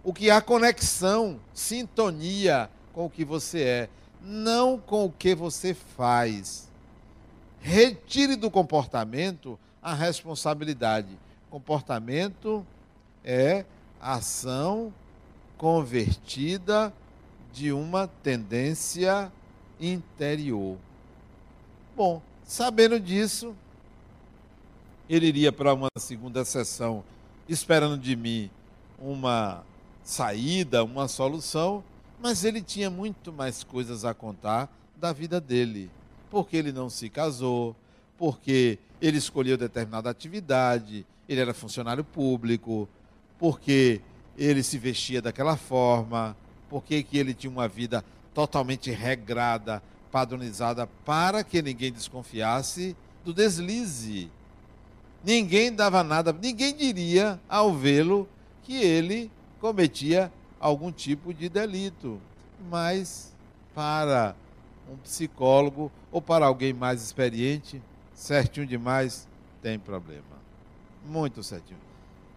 o 0.09 0.12
que 0.12 0.31
há 0.31 0.40
conexão, 0.40 1.38
sintonia 1.52 2.70
com 2.92 3.07
o 3.07 3.11
que 3.11 3.24
você 3.24 3.62
é, 3.62 3.88
não 4.22 4.78
com 4.78 5.04
o 5.04 5.12
que 5.12 5.35
você 5.35 5.74
faz. 5.74 6.67
Retire 7.61 8.37
do 8.37 8.51
comportamento 8.51 9.59
a 9.83 9.94
responsabilidade. 9.94 11.18
Comportamento 11.51 12.66
é 13.25 13.64
ação 14.01 14.92
convertida 15.57 16.92
de 17.53 17.73
uma 17.73 18.07
tendência 18.07 19.33
interior. 19.81 20.77
Bom, 21.97 22.23
sabendo 22.44 23.01
disso, 23.01 23.55
ele 25.09 25.27
iria 25.27 25.51
para 25.51 25.75
uma 25.75 25.88
segunda 25.97 26.44
sessão, 26.44 27.03
esperando 27.49 27.99
de 27.99 28.14
mim 28.14 28.51
uma 28.99 29.64
saída, 30.03 30.85
uma 30.85 31.09
solução, 31.09 31.83
mas 32.21 32.44
ele 32.44 32.62
tinha 32.62 32.90
muito 32.90 33.33
mais 33.33 33.64
coisas 33.64 34.05
a 34.05 34.14
contar 34.14 34.71
da 34.97 35.12
vida 35.12 35.40
dele. 35.40 35.90
Porque 36.31 36.57
ele 36.57 36.73
não 36.73 36.91
se 36.91 37.09
casou, 37.09 37.75
porque 38.17 38.79
ele 39.01 39.19
escolheu 39.19 39.57
determinada 39.57 40.11
atividade, 40.11 41.07
ele 41.29 41.41
era 41.41 41.55
funcionário 41.55 42.05
público, 42.05 42.88
porque 43.38 44.01
ele 44.37 44.62
se 44.62 44.79
vestia 44.79 45.23
daquela 45.23 45.57
forma, 45.57 46.37
porque 46.69 47.03
que 47.03 47.19
ele 47.19 47.35
tinha 47.35 47.51
uma 47.51 47.69
vida 47.69 48.05
totalmente 48.35 48.91
regrada, 48.91 49.83
padronizada, 50.11 50.87
para 51.05 51.43
que 51.45 51.62
ninguém 51.62 51.93
desconfiasse 51.93 52.97
do 53.25 53.33
deslize 53.33 54.31
Ninguém 55.25 55.73
dava 55.73 56.05
nada, 56.05 56.33
ninguém 56.33 56.75
diria 56.75 57.41
ao 57.49 57.75
vê-lo 57.75 58.29
que 58.62 58.81
ele 58.81 59.31
cometia 59.61 60.33
algum 60.61 60.93
tipo 60.93 61.35
de 61.35 61.49
delito. 61.49 62.21
Mas 62.71 63.35
para 63.75 64.37
um 64.90 64.96
psicólogo 64.96 65.90
ou 66.11 66.20
para 66.20 66.46
alguém 66.46 66.72
mais 66.72 67.03
experiente, 67.03 67.83
certinho 68.14 68.66
demais, 68.66 69.29
tem 69.62 69.79
problema. 69.79 70.24
Muito 71.07 71.42
certinho. 71.42 71.79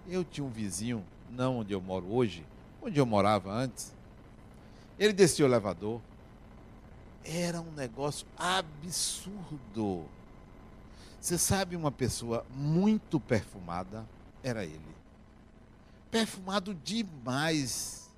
Eu 0.08 0.24
tinha 0.24 0.46
um 0.46 0.50
vizinho, 0.50 1.04
não 1.30 1.60
onde 1.60 1.74
eu 1.74 1.82
moro 1.82 2.12
hoje, 2.12 2.46
onde 2.82 3.00
eu 3.00 3.06
morava 3.06 3.52
antes. 3.52 3.94
Ele 5.00 5.14
descia 5.14 5.46
o 5.46 5.48
elevador. 5.48 6.02
Era 7.24 7.62
um 7.62 7.72
negócio 7.72 8.26
absurdo. 8.38 10.06
Você 11.20 11.38
sabe 11.38 11.76
uma 11.76 11.92
pessoa 11.92 12.46
muito 12.50 13.20
perfumada? 13.20 14.06
Era 14.44 14.64
ele. 14.64 14.82
Perfumado 16.10 16.74
demais. 16.74 18.11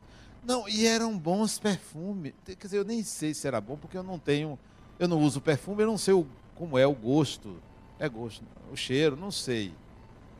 Não, 0.45 0.67
e 0.67 0.85
eram 0.85 1.17
bons 1.17 1.57
perfumes. 1.57 2.33
Quer 2.45 2.55
dizer, 2.55 2.77
eu 2.77 2.83
nem 2.83 3.03
sei 3.03 3.33
se 3.33 3.47
era 3.47 3.61
bom, 3.61 3.77
porque 3.77 3.97
eu 3.97 4.03
não 4.03 4.19
tenho, 4.19 4.59
eu 4.99 5.07
não 5.07 5.19
uso 5.21 5.39
perfume, 5.39 5.83
eu 5.83 5.87
não 5.87 5.97
sei 5.97 6.13
o, 6.13 6.27
como 6.55 6.77
é 6.77 6.85
o 6.85 6.93
gosto. 6.93 7.57
É 7.97 8.09
gosto, 8.09 8.43
o 8.71 8.75
cheiro, 8.75 9.15
não 9.15 9.31
sei. 9.31 9.73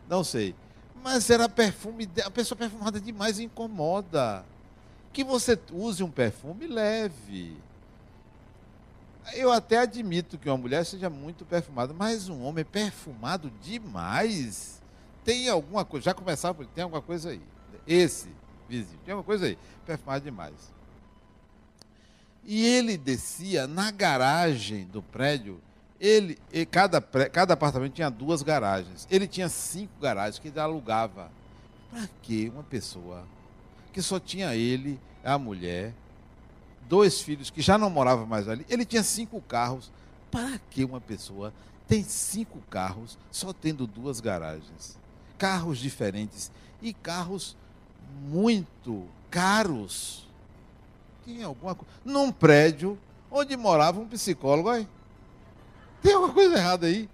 Não 0.09 0.23
sei. 0.23 0.53
Mas 1.01 1.29
era 1.29 1.47
perfume, 1.47 2.09
a 2.23 2.29
pessoa 2.29 2.57
perfumada 2.57 2.99
demais 2.99 3.39
incomoda. 3.39 4.43
Que 5.13 5.23
você 5.23 5.57
use 5.71 6.03
um 6.03 6.11
perfume 6.11 6.67
leve. 6.67 7.55
Eu 9.33 9.51
até 9.51 9.77
admito 9.77 10.37
que 10.37 10.49
uma 10.49 10.57
mulher 10.57 10.85
seja 10.85 11.09
muito 11.09 11.45
perfumada, 11.45 11.93
mas 11.93 12.27
um 12.27 12.43
homem 12.43 12.65
perfumado 12.65 13.49
demais 13.61 14.81
tem 15.23 15.47
alguma 15.47 15.85
coisa. 15.85 16.05
Já 16.05 16.13
começava 16.13 16.65
tem 16.65 16.83
alguma 16.83 17.01
coisa 17.01 17.29
aí. 17.29 17.41
Esse 17.87 18.29
vizinho, 18.67 18.99
tem 19.05 19.13
alguma 19.13 19.25
coisa 19.25 19.45
aí. 19.45 19.57
Perfumado 19.85 20.23
demais. 20.23 20.73
E 22.45 22.65
ele 22.65 22.97
descia 22.97 23.67
na 23.67 23.91
garagem 23.91 24.85
do 24.85 25.01
prédio. 25.01 25.61
Ele, 25.99 26.37
cada, 26.69 27.01
cada 27.01 27.53
apartamento 27.53 27.93
tinha 27.93 28.09
duas 28.09 28.41
garagens. 28.41 29.07
Ele 29.09 29.27
tinha 29.27 29.47
cinco 29.47 29.93
garagens 30.01 30.39
que 30.39 30.49
ele 30.49 30.59
alugava. 30.59 31.31
Para 31.89 32.09
que 32.21 32.49
uma 32.49 32.63
pessoa 32.63 33.25
que 33.93 34.01
só 34.01 34.19
tinha 34.19 34.55
ele, 34.55 34.99
a 35.23 35.37
mulher, 35.37 35.93
dois 36.89 37.21
filhos 37.21 37.49
que 37.49 37.61
já 37.61 37.77
não 37.77 37.89
moravam 37.89 38.25
mais 38.25 38.49
ali. 38.49 38.65
Ele 38.69 38.83
tinha 38.83 39.03
cinco 39.03 39.41
carros. 39.41 39.91
Para 40.29 40.59
que 40.69 40.83
uma 40.83 40.99
pessoa 40.99 41.53
tem 41.87 42.03
cinco 42.03 42.59
carros 42.69 43.17
só 43.31 43.53
tendo 43.53 43.87
duas 43.87 44.19
garagens? 44.19 44.97
Carros 45.37 45.77
diferentes 45.77 46.51
e 46.81 46.93
carros 46.93 47.55
muito 48.27 49.07
caros. 49.29 50.27
Tinha 51.23 51.47
alguma 51.47 51.75
coisa. 51.75 51.91
Num 52.03 52.31
prédio 52.31 52.97
onde 53.31 53.55
morava 53.57 53.99
um 53.99 54.07
psicólogo 54.07 54.69
aí. 54.69 54.87
Tem 56.01 56.13
alguma 56.13 56.33
coisa 56.33 56.57
errada 56.57 56.87
aí? 56.87 57.09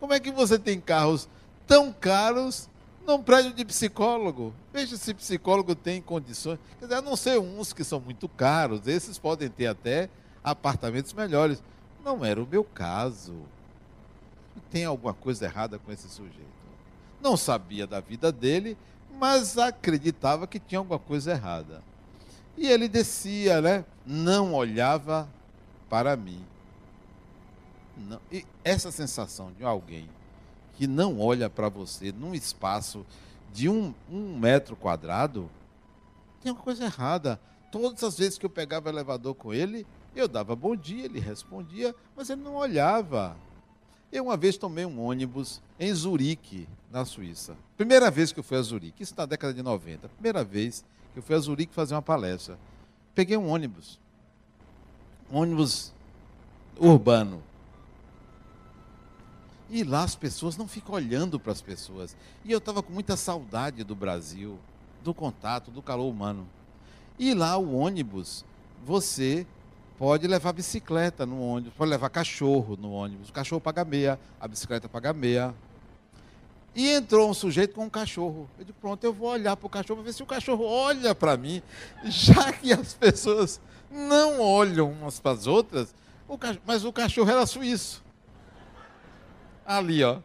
Como 0.00 0.12
é 0.12 0.20
que 0.20 0.30
você 0.30 0.58
tem 0.58 0.80
carros 0.80 1.28
tão 1.66 1.92
caros 1.92 2.68
num 3.06 3.22
prédio 3.22 3.52
de 3.52 3.64
psicólogo. 3.64 4.54
Veja 4.72 4.96
se 4.96 5.14
psicólogo 5.14 5.74
tem 5.74 6.00
condições. 6.00 6.58
Quer 6.78 6.86
dizer, 6.86 6.98
a 6.98 7.02
não 7.02 7.16
ser 7.16 7.38
uns 7.38 7.72
que 7.72 7.84
são 7.84 8.00
muito 8.00 8.28
caros, 8.28 8.86
esses 8.86 9.18
podem 9.18 9.48
ter 9.48 9.66
até 9.66 10.08
apartamentos 10.42 11.12
melhores. 11.12 11.62
Não 12.04 12.24
era 12.24 12.42
o 12.42 12.46
meu 12.46 12.64
caso. 12.64 13.34
Tem 14.70 14.84
alguma 14.84 15.14
coisa 15.14 15.44
errada 15.44 15.78
com 15.78 15.92
esse 15.92 16.08
sujeito. 16.08 16.52
Não 17.20 17.36
sabia 17.36 17.86
da 17.86 18.00
vida 18.00 18.32
dele, 18.32 18.76
mas 19.18 19.58
acreditava 19.58 20.46
que 20.46 20.58
tinha 20.58 20.78
alguma 20.78 20.98
coisa 20.98 21.32
errada. 21.32 21.82
E 22.56 22.66
ele 22.66 22.88
descia, 22.88 23.60
né? 23.60 23.84
Não 24.06 24.54
olhava 24.54 25.28
para 25.88 26.16
mim. 26.16 26.44
Não. 27.96 28.20
E 28.30 28.44
essa 28.64 28.90
sensação 28.90 29.52
de 29.52 29.64
alguém 29.64 30.08
que 30.74 30.86
não 30.86 31.20
olha 31.20 31.48
para 31.50 31.68
você 31.68 32.12
num 32.12 32.34
espaço 32.34 33.06
de 33.52 33.68
um, 33.68 33.94
um 34.10 34.38
metro 34.38 34.74
quadrado, 34.74 35.50
tem 36.42 36.50
uma 36.52 36.60
coisa 36.60 36.84
errada. 36.84 37.40
Todas 37.70 38.02
as 38.02 38.18
vezes 38.18 38.38
que 38.38 38.46
eu 38.46 38.50
pegava 38.50 38.88
o 38.88 38.92
elevador 38.92 39.34
com 39.34 39.52
ele, 39.52 39.86
eu 40.14 40.26
dava 40.26 40.56
bom 40.56 40.74
dia, 40.74 41.04
ele 41.04 41.20
respondia, 41.20 41.94
mas 42.16 42.28
ele 42.30 42.42
não 42.42 42.54
olhava. 42.54 43.36
Eu 44.12 44.24
uma 44.24 44.36
vez 44.36 44.58
tomei 44.58 44.84
um 44.84 45.00
ônibus 45.00 45.62
em 45.80 45.92
Zurique, 45.94 46.68
na 46.90 47.02
Suíça. 47.02 47.56
Primeira 47.78 48.10
vez 48.10 48.30
que 48.30 48.38
eu 48.38 48.44
fui 48.44 48.58
a 48.58 48.62
Zurique, 48.62 49.02
isso 49.02 49.14
na 49.16 49.24
década 49.24 49.54
de 49.54 49.62
90. 49.62 50.06
Primeira 50.10 50.44
vez 50.44 50.84
que 51.14 51.18
eu 51.18 51.22
fui 51.22 51.34
a 51.34 51.38
Zurique 51.38 51.74
fazer 51.74 51.94
uma 51.94 52.02
palestra. 52.02 52.58
Peguei 53.14 53.38
um 53.38 53.48
ônibus. 53.48 53.98
Um 55.30 55.38
ônibus 55.38 55.94
urbano. 56.78 57.42
E 59.70 59.82
lá 59.82 60.02
as 60.02 60.14
pessoas 60.14 60.58
não 60.58 60.68
ficam 60.68 60.94
olhando 60.94 61.40
para 61.40 61.52
as 61.52 61.62
pessoas. 61.62 62.14
E 62.44 62.52
eu 62.52 62.58
estava 62.58 62.82
com 62.82 62.92
muita 62.92 63.16
saudade 63.16 63.82
do 63.82 63.96
Brasil, 63.96 64.58
do 65.02 65.14
contato, 65.14 65.70
do 65.70 65.80
calor 65.80 66.10
humano. 66.10 66.46
E 67.18 67.32
lá 67.32 67.56
o 67.56 67.74
ônibus, 67.74 68.44
você 68.84 69.46
pode 70.02 70.26
levar 70.26 70.52
bicicleta 70.52 71.24
no 71.24 71.40
ônibus, 71.40 71.74
pode 71.74 71.88
levar 71.88 72.10
cachorro 72.10 72.76
no 72.76 72.90
ônibus. 72.90 73.28
O 73.28 73.32
cachorro 73.32 73.60
paga 73.60 73.84
meia, 73.84 74.18
a 74.40 74.48
bicicleta 74.48 74.88
paga 74.88 75.12
meia. 75.12 75.54
E 76.74 76.88
entrou 76.88 77.30
um 77.30 77.32
sujeito 77.32 77.76
com 77.76 77.84
um 77.84 77.88
cachorro. 77.88 78.50
Eu 78.58 78.64
disse, 78.64 78.76
pronto, 78.80 79.04
eu 79.04 79.12
vou 79.12 79.28
olhar 79.28 79.56
para 79.56 79.64
o 79.64 79.70
cachorro 79.70 79.98
para 79.98 80.06
ver 80.06 80.12
se 80.12 80.20
o 80.20 80.26
cachorro 80.26 80.64
olha 80.64 81.14
para 81.14 81.36
mim, 81.36 81.62
já 82.02 82.52
que 82.52 82.72
as 82.72 82.94
pessoas 82.94 83.60
não 83.88 84.40
olham 84.40 84.90
umas 84.90 85.20
para 85.20 85.30
as 85.30 85.46
outras, 85.46 85.94
o 86.26 86.36
cachorro, 86.36 86.62
mas 86.66 86.84
o 86.84 86.92
cachorro 86.92 87.30
era 87.30 87.46
suíço 87.46 88.02
ali, 89.64 90.02
ó, 90.02 90.18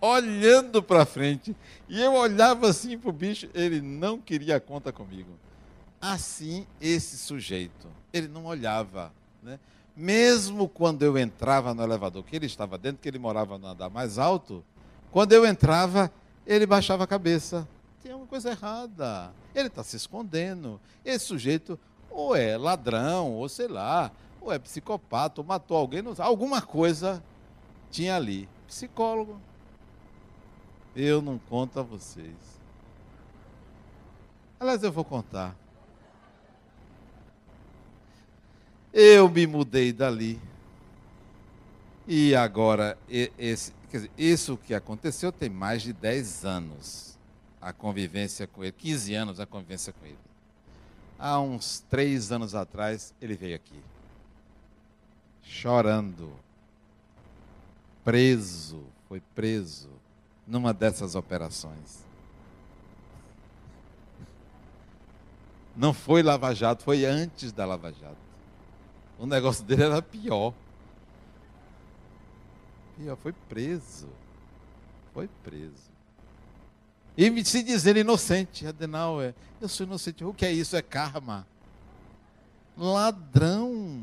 olhando 0.00 0.82
para 0.82 1.06
frente. 1.06 1.54
E 1.88 2.02
eu 2.02 2.12
olhava 2.14 2.68
assim 2.68 2.98
para 2.98 3.10
o 3.10 3.12
bicho, 3.12 3.48
ele 3.54 3.80
não 3.80 4.18
queria 4.18 4.58
conta 4.58 4.92
comigo. 4.92 5.30
Assim, 6.02 6.66
esse 6.80 7.16
sujeito, 7.16 7.86
ele 8.12 8.26
não 8.26 8.44
olhava. 8.44 9.12
Né? 9.40 9.60
Mesmo 9.96 10.68
quando 10.68 11.04
eu 11.04 11.16
entrava 11.16 11.72
no 11.72 11.80
elevador, 11.80 12.24
que 12.24 12.34
ele 12.34 12.46
estava 12.46 12.76
dentro, 12.76 13.00
que 13.00 13.08
ele 13.08 13.20
morava 13.20 13.56
no 13.56 13.68
andar 13.68 13.88
mais 13.88 14.18
alto, 14.18 14.64
quando 15.12 15.32
eu 15.32 15.46
entrava, 15.46 16.10
ele 16.44 16.66
baixava 16.66 17.04
a 17.04 17.06
cabeça. 17.06 17.68
Tem 18.02 18.12
uma 18.12 18.26
coisa 18.26 18.50
errada. 18.50 19.32
Ele 19.54 19.68
está 19.68 19.84
se 19.84 19.94
escondendo. 19.94 20.80
Esse 21.04 21.26
sujeito 21.26 21.78
ou 22.10 22.34
é 22.34 22.56
ladrão, 22.56 23.30
ou 23.32 23.48
sei 23.48 23.68
lá, 23.68 24.10
ou 24.40 24.52
é 24.52 24.58
psicopata, 24.58 25.40
ou 25.40 25.46
matou 25.46 25.76
alguém, 25.76 26.02
alguma 26.18 26.60
coisa 26.60 27.22
tinha 27.92 28.16
ali 28.16 28.48
psicólogo. 28.66 29.40
Eu 30.96 31.22
não 31.22 31.38
conto 31.38 31.78
a 31.78 31.82
vocês. 31.82 32.34
Aliás, 34.58 34.82
eu 34.82 34.90
vou 34.90 35.04
contar. 35.04 35.61
Eu 38.92 39.28
me 39.28 39.46
mudei 39.46 39.92
dali. 39.92 40.38
E 42.06 42.34
agora, 42.34 42.98
esse, 43.08 43.72
dizer, 43.90 44.10
isso 44.18 44.56
que 44.56 44.74
aconteceu 44.74 45.30
tem 45.30 45.48
mais 45.48 45.82
de 45.82 45.92
10 45.92 46.44
anos. 46.44 47.18
A 47.60 47.72
convivência 47.72 48.46
com 48.46 48.64
ele, 48.64 48.72
15 48.72 49.14
anos 49.14 49.40
a 49.40 49.46
convivência 49.46 49.92
com 49.92 50.04
ele. 50.04 50.18
Há 51.18 51.40
uns 51.40 51.84
três 51.88 52.32
anos 52.32 52.54
atrás, 52.54 53.14
ele 53.20 53.34
veio 53.34 53.54
aqui. 53.54 53.80
Chorando 55.44 56.32
preso, 58.04 58.82
foi 59.08 59.20
preso 59.34 59.88
numa 60.46 60.74
dessas 60.74 61.14
operações. 61.14 62.04
Não 65.76 65.94
foi 65.94 66.22
Lava 66.22 66.52
Jato, 66.52 66.82
foi 66.82 67.04
antes 67.04 67.52
da 67.52 67.64
Lava 67.64 67.92
Jato. 67.92 68.31
O 69.22 69.26
negócio 69.26 69.64
dele 69.64 69.84
era 69.84 70.02
pior. 70.02 70.52
Pior, 72.96 73.16
foi 73.16 73.32
preso. 73.32 74.08
Foi 75.14 75.28
preso. 75.44 75.92
E 77.16 77.30
me 77.30 77.44
se 77.44 77.62
dizer 77.62 77.96
inocente, 77.96 78.66
Adenauer, 78.66 79.32
eu 79.60 79.68
sou 79.68 79.86
inocente. 79.86 80.24
O 80.24 80.34
que 80.34 80.44
é 80.44 80.50
isso? 80.50 80.74
É 80.74 80.82
karma. 80.82 81.46
Ladrão. 82.76 84.02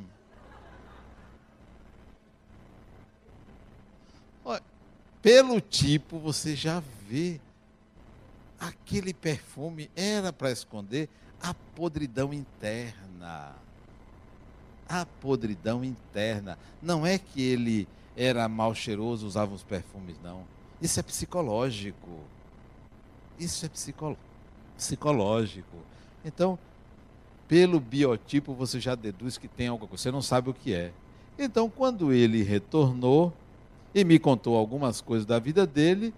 Pelo 5.22 5.60
tipo, 5.60 6.18
você 6.18 6.56
já 6.56 6.82
vê. 7.10 7.42
Aquele 8.58 9.14
perfume 9.14 9.92
era 9.98 10.32
para 10.32 10.50
esconder 10.50 11.10
a 11.42 11.54
podridão 11.54 12.34
interna. 12.34 13.54
A 14.90 15.06
podridão 15.06 15.84
interna. 15.84 16.58
Não 16.82 17.06
é 17.06 17.18
que 17.18 17.42
ele 17.42 17.88
era 18.18 18.50
mal 18.50 18.76
cheiroso, 18.76 19.26
usava 19.26 19.54
os 19.54 19.64
perfumes, 19.64 20.18
não. 20.22 20.44
Isso 20.82 21.00
é 21.00 21.04
psicológico. 21.04 22.20
Isso 23.40 23.66
é 23.66 23.70
psicolo 23.70 24.18
psicológico. 24.76 25.78
Então, 26.24 26.58
pelo 27.48 27.80
biotipo, 27.80 28.54
você 28.54 28.80
já 28.80 28.96
deduz 28.96 29.38
que 29.38 29.48
tem 29.48 29.68
algo, 29.68 29.88
você 29.88 30.12
não 30.12 30.22
sabe 30.22 30.50
o 30.50 30.54
que 30.54 30.74
é. 30.74 30.92
Então, 31.38 31.70
quando 31.70 32.14
ele 32.14 32.44
retornou 32.44 33.34
e 33.94 34.04
me 34.04 34.20
contou 34.20 34.56
algumas 34.56 35.02
coisas 35.02 35.26
da 35.26 35.40
vida 35.40 35.66
dele, 35.66 36.14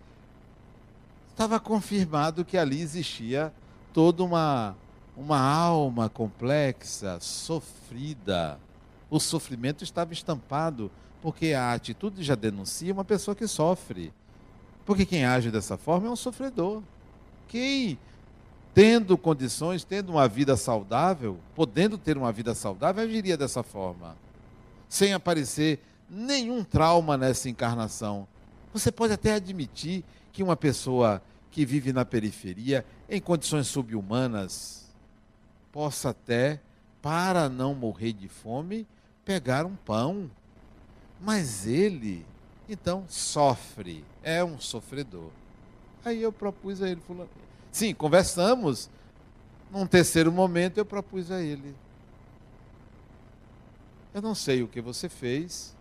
estava 1.29 1.59
confirmado 1.59 2.45
que 2.45 2.57
ali 2.57 2.81
existia 2.81 3.53
toda 3.93 4.23
uma, 4.23 4.75
uma 5.15 5.39
alma 5.39 6.09
complexa, 6.09 7.19
sofrida. 7.19 8.59
O 9.09 9.19
sofrimento 9.19 9.83
estava 9.83 10.13
estampado, 10.13 10.89
porque 11.21 11.53
a 11.53 11.73
atitude 11.73 12.23
já 12.23 12.35
denuncia 12.35 12.93
uma 12.93 13.05
pessoa 13.05 13.35
que 13.35 13.47
sofre. 13.47 14.13
Porque 14.85 15.05
quem 15.05 15.25
age 15.25 15.51
dessa 15.51 15.77
forma 15.77 16.07
é 16.07 16.09
um 16.09 16.15
sofredor. 16.15 16.81
Quem, 17.47 17.99
tendo 18.73 19.17
condições, 19.17 19.83
tendo 19.83 20.13
uma 20.13 20.27
vida 20.27 20.55
saudável, 20.55 21.37
podendo 21.53 21.97
ter 21.97 22.17
uma 22.17 22.31
vida 22.31 22.55
saudável, 22.55 23.03
agiria 23.03 23.37
dessa 23.37 23.61
forma. 23.61 24.15
Sem 24.87 25.13
aparecer 25.13 25.79
nenhum 26.09 26.63
trauma 26.63 27.17
nessa 27.17 27.49
encarnação. 27.49 28.27
Você 28.73 28.91
pode 28.91 29.13
até 29.13 29.33
admitir 29.33 30.03
que 30.31 30.41
uma 30.41 30.55
pessoa 30.55 31.21
que 31.51 31.65
vive 31.65 31.91
na 31.91 32.05
periferia, 32.05 32.85
em 33.09 33.19
condições 33.19 33.67
subhumanas, 33.67 34.80
possa 35.71 36.09
até, 36.09 36.59
para 37.01 37.49
não 37.49 37.73
morrer 37.73 38.13
de 38.13 38.27
fome, 38.27 38.87
pegar 39.25 39.65
um 39.65 39.75
pão. 39.75 40.29
Mas 41.19 41.65
ele, 41.67 42.25
então, 42.67 43.05
sofre, 43.07 44.03
é 44.23 44.43
um 44.43 44.59
sofredor. 44.59 45.29
Aí 46.03 46.21
eu 46.21 46.31
propus 46.31 46.81
a 46.81 46.89
ele. 46.89 47.01
Sim, 47.71 47.93
conversamos. 47.93 48.89
Num 49.71 49.85
terceiro 49.85 50.31
momento 50.31 50.77
eu 50.77 50.85
propus 50.85 51.31
a 51.31 51.41
ele. 51.41 51.75
Eu 54.13 54.21
não 54.21 54.35
sei 54.35 54.61
o 54.61 54.67
que 54.67 54.81
você 54.81 55.07
fez, 55.07 55.73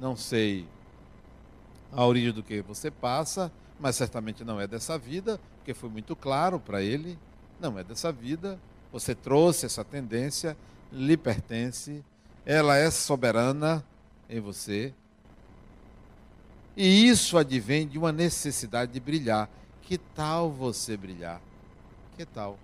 não 0.00 0.16
sei 0.16 0.66
a 1.92 2.04
origem 2.04 2.32
do 2.32 2.42
que 2.42 2.60
você 2.62 2.90
passa, 2.90 3.52
mas 3.78 3.94
certamente 3.94 4.44
não 4.44 4.60
é 4.60 4.66
dessa 4.66 4.98
vida, 4.98 5.40
porque 5.58 5.72
foi 5.72 5.88
muito 5.88 6.16
claro 6.16 6.58
para 6.58 6.82
ele, 6.82 7.16
não 7.60 7.78
é 7.78 7.84
dessa 7.84 8.12
vida. 8.12 8.58
Você 8.92 9.14
trouxe 9.14 9.66
essa 9.66 9.84
tendência, 9.84 10.56
lhe 10.92 11.16
pertence, 11.16 12.04
ela 12.44 12.76
é 12.76 12.90
soberana 12.90 13.84
em 14.28 14.40
você. 14.40 14.94
E 16.76 17.08
isso 17.08 17.36
advém 17.38 17.86
de 17.86 17.98
uma 17.98 18.12
necessidade 18.12 18.92
de 18.92 19.00
brilhar. 19.00 19.48
Que 19.82 19.98
tal 19.98 20.50
você 20.50 20.96
brilhar? 20.96 21.40
Que 22.16 22.24
tal? 22.24 22.58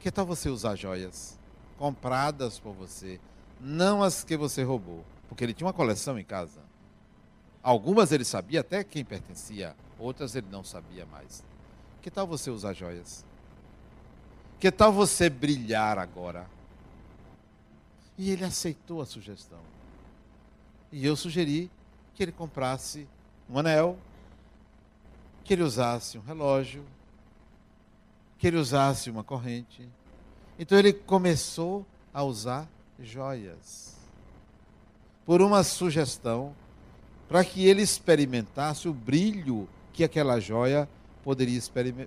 Que 0.00 0.10
tal 0.10 0.26
você 0.26 0.48
usar 0.48 0.76
joias 0.76 1.38
compradas 1.78 2.58
por 2.58 2.74
você, 2.74 3.20
não 3.60 4.02
as 4.02 4.24
que 4.24 4.36
você 4.36 4.62
roubou? 4.62 5.04
Porque 5.28 5.44
ele 5.44 5.54
tinha 5.54 5.66
uma 5.66 5.72
coleção 5.72 6.18
em 6.18 6.24
casa. 6.24 6.60
Algumas 7.62 8.12
ele 8.12 8.24
sabia 8.24 8.60
até 8.60 8.82
quem 8.82 9.04
pertencia, 9.04 9.76
outras 9.98 10.34
ele 10.34 10.48
não 10.50 10.64
sabia 10.64 11.06
mais. 11.06 11.44
Que 12.02 12.10
tal 12.10 12.26
você 12.26 12.50
usar 12.50 12.72
joias? 12.72 13.24
Que 14.58 14.72
tal 14.72 14.92
você 14.92 15.30
brilhar 15.30 15.98
agora? 15.98 16.46
E 18.16 18.30
ele 18.30 18.44
aceitou 18.44 19.00
a 19.00 19.06
sugestão. 19.06 19.60
E 20.90 21.06
eu 21.06 21.14
sugeri 21.14 21.70
que 22.14 22.22
ele 22.22 22.32
comprasse 22.32 23.06
um 23.48 23.58
anel, 23.58 23.96
que 25.44 25.52
ele 25.52 25.62
usasse 25.62 26.18
um 26.18 26.22
relógio, 26.22 26.84
que 28.38 28.46
ele 28.48 28.56
usasse 28.56 29.10
uma 29.10 29.22
corrente. 29.22 29.88
Então 30.58 30.76
ele 30.76 30.92
começou 30.92 31.86
a 32.12 32.24
usar 32.24 32.68
joias. 32.98 33.96
Por 35.24 35.40
uma 35.40 35.62
sugestão 35.62 36.54
para 37.28 37.44
que 37.44 37.64
ele 37.64 37.82
experimentasse 37.82 38.88
o 38.88 38.94
brilho 38.94 39.68
que 39.92 40.02
aquela 40.02 40.40
joia 40.40 40.88
poderia, 41.22 41.60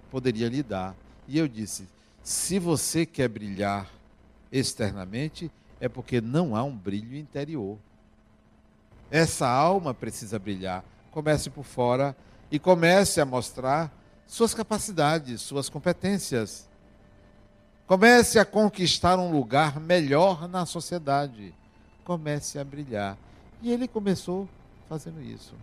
poderia 0.09 0.49
lhe 0.49 0.63
dar. 0.63 0.95
E 1.27 1.37
eu 1.37 1.47
disse: 1.47 1.87
se 2.23 2.59
você 2.59 3.05
quer 3.05 3.27
brilhar 3.27 3.89
externamente, 4.51 5.51
é 5.79 5.89
porque 5.89 6.21
não 6.21 6.55
há 6.55 6.63
um 6.63 6.75
brilho 6.75 7.15
interior. 7.15 7.77
Essa 9.09 9.47
alma 9.47 9.93
precisa 9.93 10.37
brilhar. 10.37 10.83
Comece 11.11 11.49
por 11.49 11.63
fora 11.63 12.15
e 12.51 12.59
comece 12.59 13.19
a 13.19 13.25
mostrar 13.25 13.91
suas 14.27 14.53
capacidades, 14.53 15.41
suas 15.41 15.67
competências. 15.67 16.69
Comece 17.87 18.39
a 18.39 18.45
conquistar 18.45 19.17
um 19.19 19.31
lugar 19.31 19.79
melhor 19.79 20.47
na 20.47 20.65
sociedade. 20.65 21.53
Comece 22.05 22.59
a 22.59 22.63
brilhar. 22.63 23.17
E 23.61 23.71
ele 23.71 23.87
começou 23.87 24.47
fazendo 24.87 25.21
isso. 25.21 25.53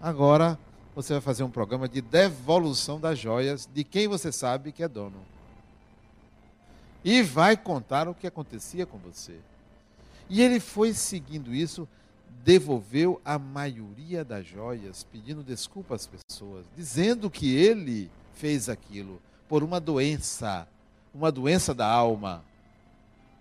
Agora 0.00 0.58
você 0.94 1.14
vai 1.14 1.22
fazer 1.22 1.42
um 1.42 1.50
programa 1.50 1.88
de 1.88 2.00
devolução 2.00 3.00
das 3.00 3.18
joias 3.18 3.68
de 3.72 3.82
quem 3.82 4.06
você 4.06 4.30
sabe 4.30 4.72
que 4.72 4.82
é 4.82 4.88
dono. 4.88 5.33
E 7.04 7.22
vai 7.22 7.56
contar 7.56 8.08
o 8.08 8.14
que 8.14 8.26
acontecia 8.26 8.86
com 8.86 8.96
você. 8.96 9.38
E 10.28 10.40
ele 10.40 10.58
foi 10.58 10.94
seguindo 10.94 11.54
isso, 11.54 11.86
devolveu 12.42 13.20
a 13.24 13.38
maioria 13.38 14.24
das 14.24 14.46
joias, 14.46 15.04
pedindo 15.04 15.42
desculpa 15.42 15.94
às 15.94 16.06
pessoas, 16.06 16.64
dizendo 16.74 17.30
que 17.30 17.54
ele 17.54 18.10
fez 18.32 18.68
aquilo 18.68 19.20
por 19.48 19.62
uma 19.62 19.78
doença, 19.78 20.66
uma 21.14 21.30
doença 21.30 21.74
da 21.74 21.86
alma. 21.86 22.42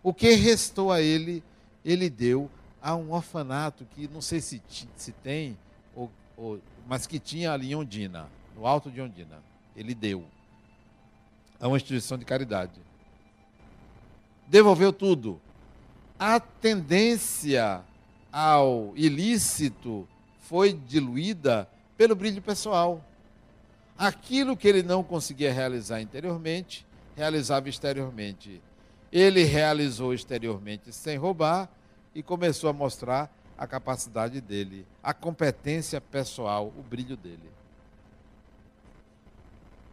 O 0.04 0.14
que 0.14 0.34
restou 0.34 0.92
a 0.92 1.02
ele, 1.02 1.42
ele 1.86 2.10
deu 2.10 2.50
há 2.82 2.96
um 2.96 3.14
orfanato 3.14 3.86
que 3.86 4.10
não 4.10 4.22
sei 4.22 4.42
se, 4.42 4.62
se 4.98 5.14
tem, 5.14 5.58
ou, 5.96 6.12
ou, 6.36 6.60
mas 6.86 7.08
que 7.08 7.18
tinha 7.18 7.54
ali 7.54 7.72
em 7.72 7.76
Ondina, 7.76 8.28
no 8.54 8.68
alto 8.68 8.92
de 8.92 9.02
Ondina. 9.02 9.42
Ele 9.74 9.96
deu. 9.96 10.26
A 11.62 11.68
uma 11.70 11.78
instituição 11.78 12.18
de 12.18 12.26
caridade. 12.26 12.74
Devolveu 14.48 14.94
tudo. 14.94 15.40
A 16.18 16.40
tendência 16.40 17.82
ao 18.32 18.94
ilícito 18.96 20.08
foi 20.40 20.74
diluída 20.74 21.68
pelo 21.98 22.16
brilho 22.16 22.42
pessoal. 22.42 23.04
Aquilo 23.98 24.58
que 24.58 24.68
ele 24.68 24.82
não 24.82 25.04
conseguia 25.04 25.54
realizar 25.54 26.02
interiormente, 26.02 26.86
realizava 27.16 27.70
exteriormente. 27.70 28.62
Ele 29.12 29.44
realizou 29.44 30.14
exteriormente 30.14 30.92
sem 30.92 31.18
roubar 31.18 31.70
e 32.16 32.24
começou 32.24 32.70
a 32.70 32.74
mostrar 32.74 33.32
a 33.58 33.68
capacidade 33.68 34.42
dele, 34.42 34.86
a 35.02 35.14
competência 35.14 36.02
pessoal, 36.02 36.74
o 36.78 36.82
brilho 36.82 37.16
dele. 37.16 37.52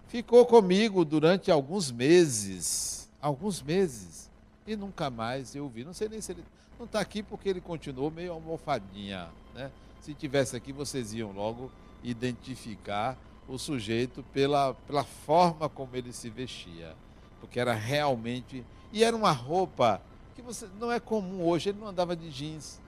Ficou 0.08 0.46
comigo 0.46 1.04
durante 1.04 1.50
alguns 1.50 1.90
meses, 1.90 3.08
alguns 3.20 3.62
meses, 3.62 4.29
e 4.66 4.76
nunca 4.76 5.10
mais 5.10 5.54
eu 5.54 5.68
vi. 5.68 5.84
Não 5.84 5.92
sei 5.92 6.08
nem 6.08 6.20
se 6.20 6.32
ele 6.32 6.44
não 6.78 6.86
está 6.86 7.00
aqui 7.00 7.22
porque 7.22 7.48
ele 7.48 7.60
continuou 7.60 8.10
meio 8.10 8.32
almofadinha, 8.32 9.28
né? 9.54 9.70
Se 10.00 10.14
tivesse 10.14 10.56
aqui, 10.56 10.72
vocês 10.72 11.12
iam 11.12 11.32
logo 11.32 11.70
identificar 12.02 13.18
o 13.46 13.58
sujeito 13.58 14.22
pela, 14.32 14.74
pela 14.86 15.04
forma 15.04 15.68
como 15.68 15.94
ele 15.96 16.12
se 16.12 16.30
vestia, 16.30 16.94
porque 17.40 17.60
era 17.60 17.74
realmente 17.74 18.64
e 18.92 19.04
era 19.04 19.16
uma 19.16 19.32
roupa 19.32 20.00
que 20.34 20.42
você 20.42 20.68
não 20.78 20.90
é 20.90 20.98
comum 20.98 21.44
hoje, 21.46 21.68
ele 21.68 21.78
não 21.78 21.88
andava 21.88 22.16
de 22.16 22.30
jeans. 22.30 22.80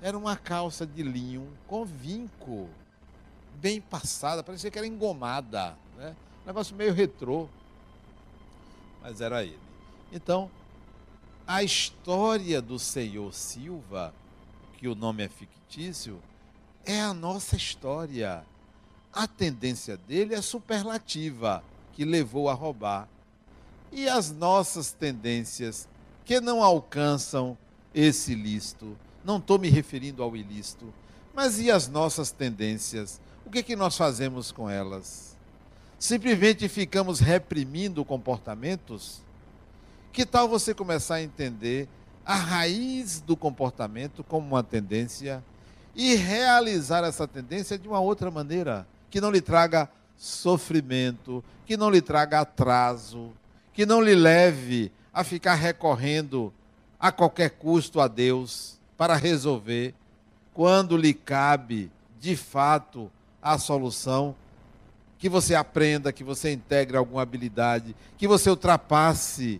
Era 0.00 0.16
uma 0.16 0.36
calça 0.36 0.86
de 0.86 1.02
linho 1.02 1.46
com 1.66 1.84
vinco, 1.84 2.68
bem 3.60 3.80
passada, 3.80 4.42
parecia 4.42 4.70
que 4.70 4.78
era 4.78 4.86
engomada, 4.86 5.76
né? 5.96 6.16
Um 6.42 6.46
negócio 6.46 6.74
meio 6.74 6.92
retrô. 6.92 7.48
Mas 9.00 9.20
era 9.20 9.44
ele. 9.44 9.58
Então, 10.12 10.50
a 11.52 11.62
história 11.62 12.62
do 12.62 12.78
Senhor 12.78 13.34
Silva, 13.34 14.14
que 14.78 14.88
o 14.88 14.94
nome 14.94 15.22
é 15.22 15.28
fictício, 15.28 16.18
é 16.82 16.98
a 16.98 17.12
nossa 17.12 17.56
história. 17.56 18.42
A 19.12 19.26
tendência 19.26 19.98
dele 19.98 20.34
é 20.34 20.40
superlativa, 20.40 21.62
que 21.92 22.06
levou 22.06 22.48
a 22.48 22.54
roubar. 22.54 23.06
E 23.92 24.08
as 24.08 24.30
nossas 24.30 24.92
tendências 24.92 25.86
que 26.24 26.40
não 26.40 26.62
alcançam 26.62 27.58
esse 27.94 28.32
ilícito. 28.32 28.96
Não 29.22 29.36
estou 29.36 29.58
me 29.58 29.68
referindo 29.68 30.22
ao 30.22 30.34
ilícito, 30.34 30.86
mas 31.34 31.60
e 31.60 31.70
as 31.70 31.86
nossas 31.86 32.30
tendências? 32.30 33.20
O 33.44 33.50
que, 33.50 33.58
é 33.58 33.62
que 33.62 33.76
nós 33.76 33.94
fazemos 33.94 34.50
com 34.50 34.70
elas? 34.70 35.36
Simplesmente 35.98 36.66
ficamos 36.66 37.20
reprimindo 37.20 38.06
comportamentos? 38.06 39.20
Que 40.12 40.26
tal 40.26 40.46
você 40.46 40.74
começar 40.74 41.14
a 41.16 41.22
entender 41.22 41.88
a 42.24 42.34
raiz 42.34 43.20
do 43.20 43.34
comportamento 43.34 44.22
como 44.22 44.46
uma 44.46 44.62
tendência 44.62 45.42
e 45.96 46.14
realizar 46.14 47.02
essa 47.02 47.26
tendência 47.26 47.78
de 47.78 47.88
uma 47.88 47.98
outra 47.98 48.30
maneira, 48.30 48.86
que 49.10 49.22
não 49.22 49.30
lhe 49.30 49.40
traga 49.40 49.88
sofrimento, 50.18 51.42
que 51.64 51.78
não 51.78 51.88
lhe 51.88 52.02
traga 52.02 52.40
atraso, 52.40 53.30
que 53.72 53.86
não 53.86 54.02
lhe 54.02 54.14
leve 54.14 54.92
a 55.14 55.24
ficar 55.24 55.54
recorrendo 55.54 56.52
a 57.00 57.10
qualquer 57.10 57.50
custo 57.50 57.98
a 57.98 58.06
Deus 58.06 58.78
para 58.98 59.16
resolver, 59.16 59.94
quando 60.52 60.94
lhe 60.94 61.14
cabe, 61.14 61.90
de 62.20 62.36
fato, 62.36 63.10
a 63.40 63.56
solução, 63.56 64.36
que 65.18 65.28
você 65.28 65.54
aprenda, 65.54 66.12
que 66.12 66.22
você 66.22 66.52
integre 66.52 66.98
alguma 66.98 67.22
habilidade, 67.22 67.96
que 68.18 68.28
você 68.28 68.50
ultrapasse 68.50 69.58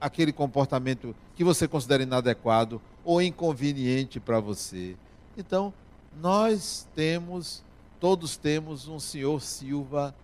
aquele 0.00 0.32
comportamento 0.32 1.14
que 1.34 1.44
você 1.44 1.66
considera 1.66 2.02
inadequado 2.02 2.80
ou 3.04 3.22
inconveniente 3.22 4.20
para 4.20 4.40
você. 4.40 4.96
Então, 5.36 5.72
nós 6.20 6.86
temos, 6.94 7.62
todos 7.98 8.36
temos 8.36 8.88
um 8.88 8.98
senhor 8.98 9.40
Silva 9.40 10.14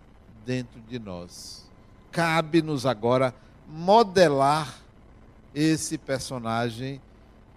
dentro 0.44 0.80
de 0.82 0.98
nós. 0.98 1.68
Cabe-nos 2.10 2.86
agora 2.86 3.34
modelar 3.68 4.80
esse 5.54 5.96
personagem 5.96 7.00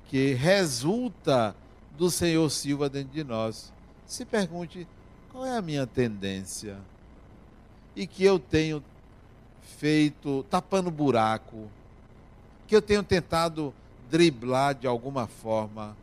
que 0.08 0.34
resulta 0.34 1.56
do 1.98 2.10
senhor 2.10 2.50
Silva 2.50 2.90
dentro 2.90 3.14
de 3.14 3.24
nós. 3.24 3.72
Se 4.06 4.26
pergunte 4.26 4.88
qual 5.32 5.46
é 5.46 5.56
a 5.56 5.62
minha 5.62 5.86
tendência 5.86 6.78
e 7.96 8.08
que 8.08 8.24
eu 8.24 8.40
tenho 8.40 8.84
feito 9.62 10.44
tapando 10.50 10.90
buraco, 10.90 11.70
que 12.70 12.76
eu 12.76 12.84
tenho 12.84 13.02
tentado 13.02 13.74
driblar 14.12 14.76
de 14.76 14.86
alguma 14.86 15.26
forma, 15.26 15.98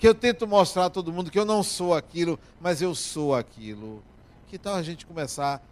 que 0.00 0.08
eu 0.08 0.12
tento 0.12 0.48
mostrar 0.48 0.86
a 0.86 0.90
todo 0.90 1.12
mundo 1.12 1.30
que 1.30 1.38
eu 1.38 1.44
não 1.44 1.62
sou 1.62 1.94
aquilo, 1.94 2.36
mas 2.60 2.82
eu 2.82 2.92
sou 2.92 3.36
aquilo. 3.36 4.02
Que 4.48 4.58
tal 4.58 4.74
a 4.74 4.82
gente 4.82 5.06
começar 5.06 5.62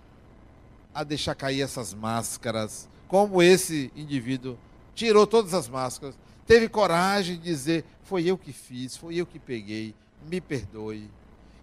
a 0.94 1.02
deixar 1.02 1.34
cair 1.34 1.62
essas 1.62 1.92
máscaras, 1.92 2.88
como 3.08 3.42
esse 3.42 3.92
indivíduo 3.96 4.56
tirou 4.94 5.26
todas 5.26 5.52
as 5.52 5.68
máscaras, 5.68 6.16
teve 6.46 6.68
coragem 6.68 7.36
de 7.36 7.42
dizer: 7.42 7.84
foi 8.04 8.24
eu 8.24 8.38
que 8.38 8.52
fiz, 8.52 8.96
foi 8.96 9.16
eu 9.16 9.26
que 9.26 9.40
peguei, 9.40 9.96
me 10.30 10.40
perdoe. 10.40 11.10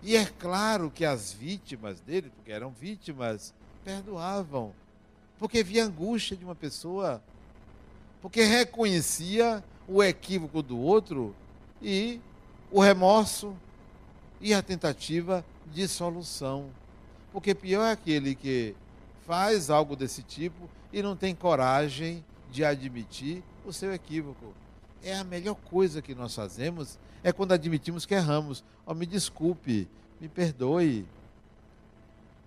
E 0.04 0.18
é 0.18 0.26
claro 0.26 0.92
que 0.94 1.06
as 1.06 1.32
vítimas 1.32 2.02
dele, 2.02 2.30
porque 2.36 2.52
eram 2.52 2.70
vítimas, 2.70 3.54
perdoavam, 3.86 4.74
porque 5.40 5.64
via 5.64 5.86
angústia 5.86 6.36
de 6.36 6.44
uma 6.44 6.56
pessoa, 6.56 7.24
porque 8.22 8.44
reconhecia 8.44 9.64
o 9.88 10.04
equívoco 10.04 10.62
do 10.62 10.78
outro 10.78 11.36
e 11.82 12.20
o 12.72 12.82
remorso 12.82 13.56
e 14.42 14.54
a 14.54 14.62
tentativa 14.62 15.46
de 15.74 15.88
solução. 15.88 16.70
Porque 17.32 17.54
pior 17.54 17.86
é 17.86 17.92
aquele 17.92 18.36
que 18.36 18.76
faz 19.26 19.70
algo 19.70 19.96
desse 19.96 20.24
tipo 20.24 20.70
e 20.92 21.02
não 21.02 21.16
tem 21.16 21.36
coragem 21.36 22.24
de 22.52 22.64
admitir 22.64 23.44
o 23.66 23.74
seu 23.74 23.94
equívoco. 23.94 24.54
É 25.04 25.16
a 25.16 25.24
melhor 25.24 25.56
coisa 25.56 26.02
que 26.02 26.16
nós 26.16 26.34
fazemos 26.34 26.98
é 27.24 27.32
quando 27.32 27.52
admitimos 27.52 28.06
que 28.06 28.14
erramos. 28.14 28.64
Oh, 28.86 28.94
me 28.94 29.06
desculpe, 29.06 29.88
me 30.20 30.28
perdoe. 30.28 31.06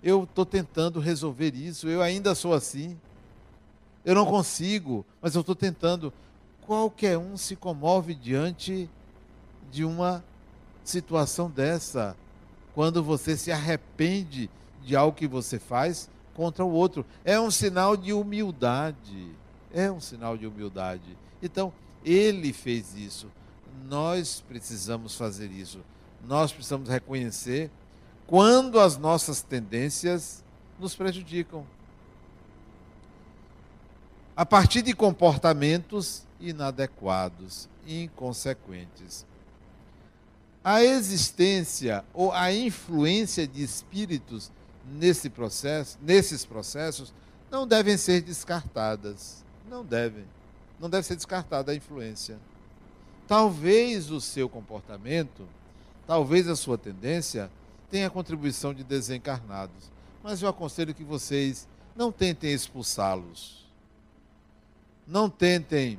Eu 0.02 0.24
estou 0.24 0.46
tentando 0.46 0.98
resolver 0.98 1.54
isso, 1.54 1.88
eu 1.88 2.00
ainda 2.00 2.34
sou 2.34 2.54
assim. 2.54 2.98
Eu 4.04 4.14
não 4.14 4.26
consigo, 4.26 5.04
mas 5.20 5.34
eu 5.34 5.40
estou 5.40 5.54
tentando. 5.54 6.12
Qualquer 6.62 7.18
um 7.18 7.36
se 7.36 7.56
comove 7.56 8.14
diante 8.14 8.88
de 9.70 9.84
uma 9.84 10.24
situação 10.84 11.50
dessa. 11.50 12.16
Quando 12.74 13.02
você 13.02 13.36
se 13.36 13.50
arrepende 13.50 14.48
de 14.84 14.96
algo 14.96 15.16
que 15.16 15.26
você 15.26 15.58
faz 15.58 16.08
contra 16.34 16.64
o 16.64 16.70
outro. 16.70 17.04
É 17.24 17.38
um 17.38 17.50
sinal 17.50 17.96
de 17.96 18.12
humildade. 18.12 19.28
É 19.72 19.90
um 19.90 20.00
sinal 20.00 20.36
de 20.36 20.46
humildade. 20.46 21.16
Então, 21.42 21.72
ele 22.04 22.52
fez 22.52 22.94
isso. 22.96 23.26
Nós 23.88 24.42
precisamos 24.48 25.14
fazer 25.14 25.50
isso. 25.50 25.80
Nós 26.26 26.52
precisamos 26.52 26.88
reconhecer 26.88 27.70
quando 28.26 28.78
as 28.78 28.96
nossas 28.96 29.42
tendências 29.42 30.44
nos 30.78 30.94
prejudicam. 30.94 31.64
A 34.40 34.46
partir 34.46 34.80
de 34.80 34.94
comportamentos 34.94 36.22
inadequados, 36.40 37.68
inconsequentes. 37.86 39.26
A 40.64 40.82
existência 40.82 42.02
ou 42.14 42.32
a 42.32 42.50
influência 42.50 43.46
de 43.46 43.62
espíritos 43.62 44.50
nesse 44.92 45.28
processo, 45.28 45.98
nesses 46.00 46.46
processos 46.46 47.12
não 47.50 47.66
devem 47.66 47.98
ser 47.98 48.22
descartadas. 48.22 49.44
Não 49.68 49.84
devem. 49.84 50.24
Não 50.80 50.88
deve 50.88 51.06
ser 51.06 51.16
descartada 51.16 51.72
a 51.72 51.74
influência. 51.74 52.38
Talvez 53.28 54.10
o 54.10 54.22
seu 54.22 54.48
comportamento, 54.48 55.46
talvez 56.06 56.48
a 56.48 56.56
sua 56.56 56.78
tendência 56.78 57.50
tem 57.90 58.06
a 58.06 58.10
contribuição 58.10 58.72
de 58.72 58.84
desencarnados. 58.84 59.92
Mas 60.22 60.40
eu 60.40 60.48
aconselho 60.48 60.94
que 60.94 61.04
vocês 61.04 61.68
não 61.94 62.10
tentem 62.10 62.54
expulsá-los. 62.54 63.59
Não 65.10 65.28
tentem 65.28 65.98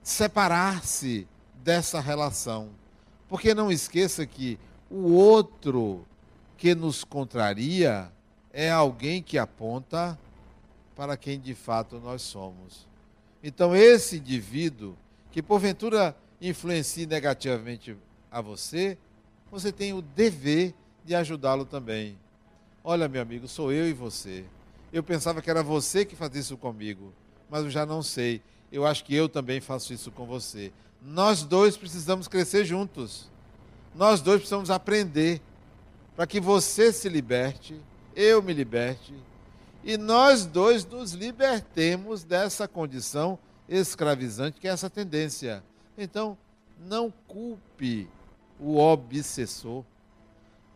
separar-se 0.00 1.26
dessa 1.56 1.98
relação. 1.98 2.70
Porque 3.28 3.52
não 3.52 3.72
esqueça 3.72 4.24
que 4.24 4.60
o 4.88 5.14
outro 5.14 6.06
que 6.56 6.72
nos 6.72 7.02
contraria 7.02 8.12
é 8.52 8.70
alguém 8.70 9.20
que 9.20 9.36
aponta 9.36 10.16
para 10.94 11.16
quem 11.16 11.40
de 11.40 11.52
fato 11.52 11.98
nós 11.98 12.22
somos. 12.22 12.86
Então, 13.42 13.74
esse 13.74 14.18
indivíduo 14.18 14.96
que 15.32 15.42
porventura 15.42 16.16
influencie 16.40 17.06
negativamente 17.06 17.96
a 18.30 18.40
você, 18.40 18.96
você 19.50 19.72
tem 19.72 19.92
o 19.92 20.00
dever 20.00 20.72
de 21.04 21.12
ajudá-lo 21.12 21.64
também. 21.64 22.16
Olha, 22.84 23.08
meu 23.08 23.20
amigo, 23.20 23.48
sou 23.48 23.72
eu 23.72 23.88
e 23.88 23.92
você. 23.92 24.44
Eu 24.92 25.02
pensava 25.02 25.42
que 25.42 25.50
era 25.50 25.64
você 25.64 26.04
que 26.04 26.14
fazia 26.14 26.40
isso 26.40 26.56
comigo, 26.56 27.12
mas 27.50 27.64
eu 27.64 27.70
já 27.70 27.86
não 27.86 28.02
sei. 28.02 28.42
Eu 28.70 28.86
acho 28.86 29.04
que 29.04 29.14
eu 29.14 29.28
também 29.28 29.60
faço 29.60 29.92
isso 29.92 30.10
com 30.10 30.26
você. 30.26 30.72
Nós 31.02 31.42
dois 31.42 31.76
precisamos 31.76 32.28
crescer 32.28 32.64
juntos. 32.64 33.30
Nós 33.94 34.20
dois 34.20 34.38
precisamos 34.38 34.70
aprender 34.70 35.40
para 36.14 36.26
que 36.26 36.40
você 36.40 36.92
se 36.92 37.08
liberte, 37.08 37.80
eu 38.14 38.42
me 38.42 38.52
liberte 38.52 39.14
e 39.86 39.96
nós 39.96 40.44
dois 40.44 40.84
nos 40.84 41.12
libertemos 41.12 42.24
dessa 42.24 42.66
condição 42.66 43.38
escravizante 43.68 44.60
que 44.60 44.66
é 44.66 44.70
essa 44.72 44.90
tendência. 44.90 45.62
Então, 45.96 46.36
não 46.76 47.12
culpe 47.28 48.08
o 48.58 48.78
obsessor. 48.78 49.84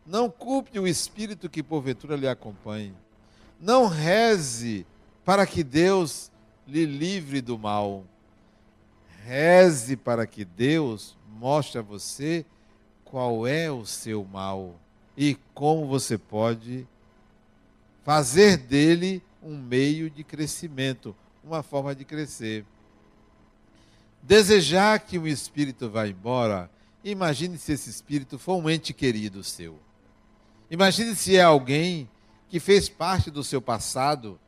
Não 0.06 0.30
culpe 0.30 0.78
o 0.78 0.86
espírito 0.86 1.50
que 1.50 1.60
porventura 1.60 2.14
lhe 2.14 2.28
acompanhe. 2.28 2.94
Não 3.60 3.88
reze 3.88 4.86
para 5.24 5.44
que 5.44 5.64
Deus 5.64 6.30
lhe 6.70 6.86
livre 6.86 7.40
do 7.40 7.58
mal. 7.58 8.04
Reze 9.24 9.96
para 9.96 10.26
que 10.26 10.44
Deus 10.44 11.16
mostre 11.28 11.78
a 11.78 11.82
você 11.82 12.46
qual 13.04 13.46
é 13.46 13.70
o 13.70 13.84
seu 13.84 14.24
mal 14.24 14.78
e 15.16 15.36
como 15.52 15.86
você 15.86 16.16
pode 16.16 16.86
fazer 18.04 18.56
dele 18.56 19.22
um 19.42 19.58
meio 19.58 20.08
de 20.08 20.22
crescimento, 20.22 21.14
uma 21.42 21.62
forma 21.62 21.94
de 21.94 22.04
crescer. 22.04 22.64
Desejar 24.22 25.00
que 25.00 25.18
um 25.18 25.26
espírito 25.26 25.90
vá 25.90 26.06
embora, 26.06 26.70
imagine 27.02 27.58
se 27.58 27.72
esse 27.72 27.90
espírito 27.90 28.38
for 28.38 28.56
um 28.56 28.70
ente 28.70 28.92
querido 28.92 29.42
seu. 29.42 29.78
Imagine 30.70 31.16
se 31.16 31.36
é 31.36 31.42
alguém 31.42 32.08
que 32.48 32.60
fez 32.60 32.88
parte 32.88 33.30
do 33.30 33.42
seu 33.42 33.60
passado, 33.60 34.38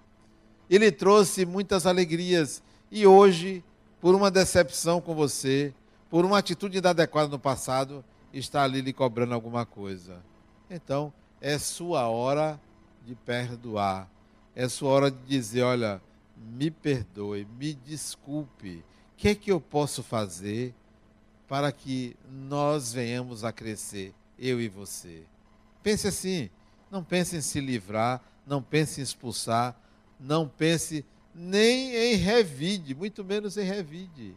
ele 0.74 0.90
trouxe 0.90 1.44
muitas 1.44 1.86
alegrias 1.86 2.62
e 2.90 3.06
hoje, 3.06 3.64
por 4.00 4.14
uma 4.14 4.30
decepção 4.30 5.00
com 5.00 5.14
você, 5.14 5.74
por 6.10 6.24
uma 6.24 6.38
atitude 6.38 6.78
inadequada 6.78 7.28
no 7.28 7.38
passado, 7.38 8.04
está 8.32 8.62
ali 8.62 8.80
lhe 8.80 8.92
cobrando 8.92 9.34
alguma 9.34 9.66
coisa. 9.66 10.22
Então, 10.70 11.12
é 11.40 11.58
sua 11.58 12.08
hora 12.08 12.60
de 13.06 13.14
perdoar. 13.14 14.08
É 14.54 14.68
sua 14.68 14.90
hora 14.90 15.10
de 15.10 15.18
dizer: 15.26 15.62
olha, 15.62 16.00
me 16.36 16.70
perdoe, 16.70 17.46
me 17.58 17.74
desculpe. 17.74 18.84
O 19.12 19.16
que 19.16 19.28
é 19.28 19.34
que 19.34 19.52
eu 19.52 19.60
posso 19.60 20.02
fazer 20.02 20.74
para 21.48 21.70
que 21.70 22.16
nós 22.30 22.92
venhamos 22.92 23.44
a 23.44 23.52
crescer, 23.52 24.14
eu 24.38 24.60
e 24.60 24.68
você? 24.68 25.22
Pense 25.82 26.08
assim, 26.08 26.50
não 26.90 27.02
pense 27.02 27.36
em 27.36 27.40
se 27.40 27.60
livrar, 27.60 28.20
não 28.46 28.62
pense 28.62 29.00
em 29.00 29.04
expulsar, 29.04 29.76
não 30.22 30.48
pense 30.48 31.04
nem 31.34 31.94
em 31.94 32.14
revide, 32.14 32.94
muito 32.94 33.24
menos 33.24 33.56
em 33.56 33.64
revide. 33.64 34.36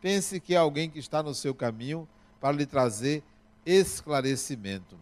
Pense 0.00 0.40
que 0.40 0.54
é 0.54 0.58
alguém 0.58 0.90
que 0.90 0.98
está 0.98 1.22
no 1.22 1.34
seu 1.34 1.54
caminho 1.54 2.08
para 2.40 2.56
lhe 2.56 2.66
trazer 2.66 3.22
esclarecimento. 3.64 4.98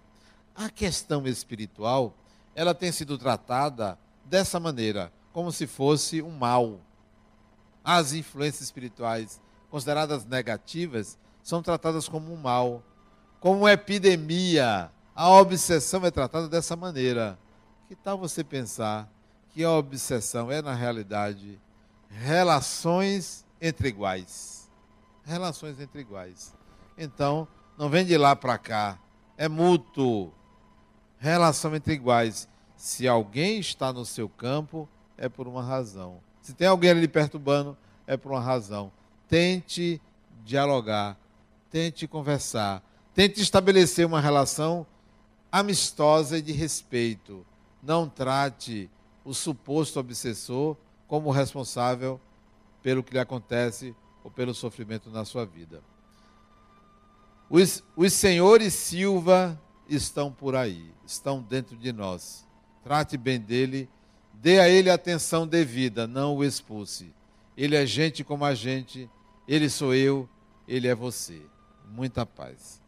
A 0.54 0.68
questão 0.68 1.26
espiritual, 1.26 2.14
ela 2.54 2.74
tem 2.74 2.92
sido 2.92 3.16
tratada 3.16 3.98
dessa 4.24 4.60
maneira, 4.60 5.12
como 5.32 5.50
se 5.50 5.66
fosse 5.66 6.20
um 6.20 6.30
mal. 6.30 6.78
As 7.82 8.12
influências 8.12 8.62
espirituais 8.62 9.40
consideradas 9.70 10.24
negativas 10.26 11.18
são 11.42 11.62
tratadas 11.62 12.08
como 12.08 12.32
um 12.32 12.36
mal, 12.36 12.82
como 13.40 13.60
uma 13.60 13.72
epidemia. 13.72 14.90
A 15.14 15.30
obsessão 15.30 16.04
é 16.04 16.10
tratada 16.10 16.48
dessa 16.48 16.76
maneira. 16.76 17.38
Que 17.88 17.96
tal 17.96 18.16
você 18.16 18.44
pensar 18.44 19.11
que 19.53 19.62
a 19.62 19.70
obsessão 19.70 20.50
é, 20.50 20.62
na 20.62 20.74
realidade, 20.74 21.61
relações 22.09 23.44
entre 23.61 23.88
iguais? 23.88 24.70
Relações 25.24 25.78
entre 25.78 26.00
iguais. 26.00 26.55
Então, 26.96 27.46
não 27.76 27.88
vem 27.88 28.05
de 28.05 28.16
lá 28.16 28.34
para 28.34 28.59
cá. 28.59 28.98
É 29.36 29.48
mútuo. 29.48 30.32
Relação 31.18 31.74
entre 31.74 31.94
iguais. 31.94 32.48
Se 32.76 33.07
alguém 33.07 33.61
está 33.61 33.92
no 33.92 34.05
seu 34.05 34.28
campo, 34.28 34.88
é 35.16 35.28
por 35.28 35.46
uma 35.46 35.62
razão. 35.62 36.20
Se 36.40 36.53
tem 36.53 36.66
alguém 36.66 36.90
ali 36.90 37.07
perturbando, 37.07 37.76
é 38.07 38.16
por 38.16 38.32
uma 38.32 38.40
razão. 38.40 38.90
Tente 39.28 40.00
dialogar, 40.44 41.16
tente 41.70 42.09
conversar, 42.09 42.82
tente 43.14 43.40
estabelecer 43.40 44.05
uma 44.05 44.20
relação 44.20 44.84
amistosa 45.50 46.38
e 46.38 46.42
de 46.42 46.53
respeito. 46.53 47.46
Não 47.82 48.09
trate 48.09 48.90
o 49.24 49.32
suposto 49.32 50.00
obsessor 50.00 50.76
como 51.06 51.30
responsável 51.30 52.20
pelo 52.82 53.02
que 53.02 53.12
lhe 53.12 53.18
acontece 53.18 53.94
ou 54.24 54.30
pelo 54.30 54.54
sofrimento 54.54 55.10
na 55.10 55.24
sua 55.24 55.44
vida. 55.44 55.82
Os, 57.48 57.84
os 57.96 58.12
senhores 58.12 58.74
Silva 58.74 59.60
estão 59.88 60.32
por 60.32 60.56
aí, 60.56 60.90
estão 61.06 61.40
dentro 61.40 61.76
de 61.76 61.92
nós. 61.92 62.46
Trate 62.82 63.16
bem 63.16 63.38
dele, 63.38 63.88
dê 64.34 64.58
a 64.58 64.68
ele 64.68 64.90
a 64.90 64.94
atenção 64.94 65.46
devida, 65.46 66.06
não 66.06 66.36
o 66.36 66.44
expulse. 66.44 67.12
Ele 67.56 67.76
é 67.76 67.86
gente 67.86 68.24
como 68.24 68.44
a 68.44 68.54
gente, 68.54 69.08
ele 69.46 69.68
sou 69.68 69.94
eu, 69.94 70.28
ele 70.66 70.88
é 70.88 70.94
você. 70.94 71.42
Muita 71.90 72.24
paz. 72.26 72.82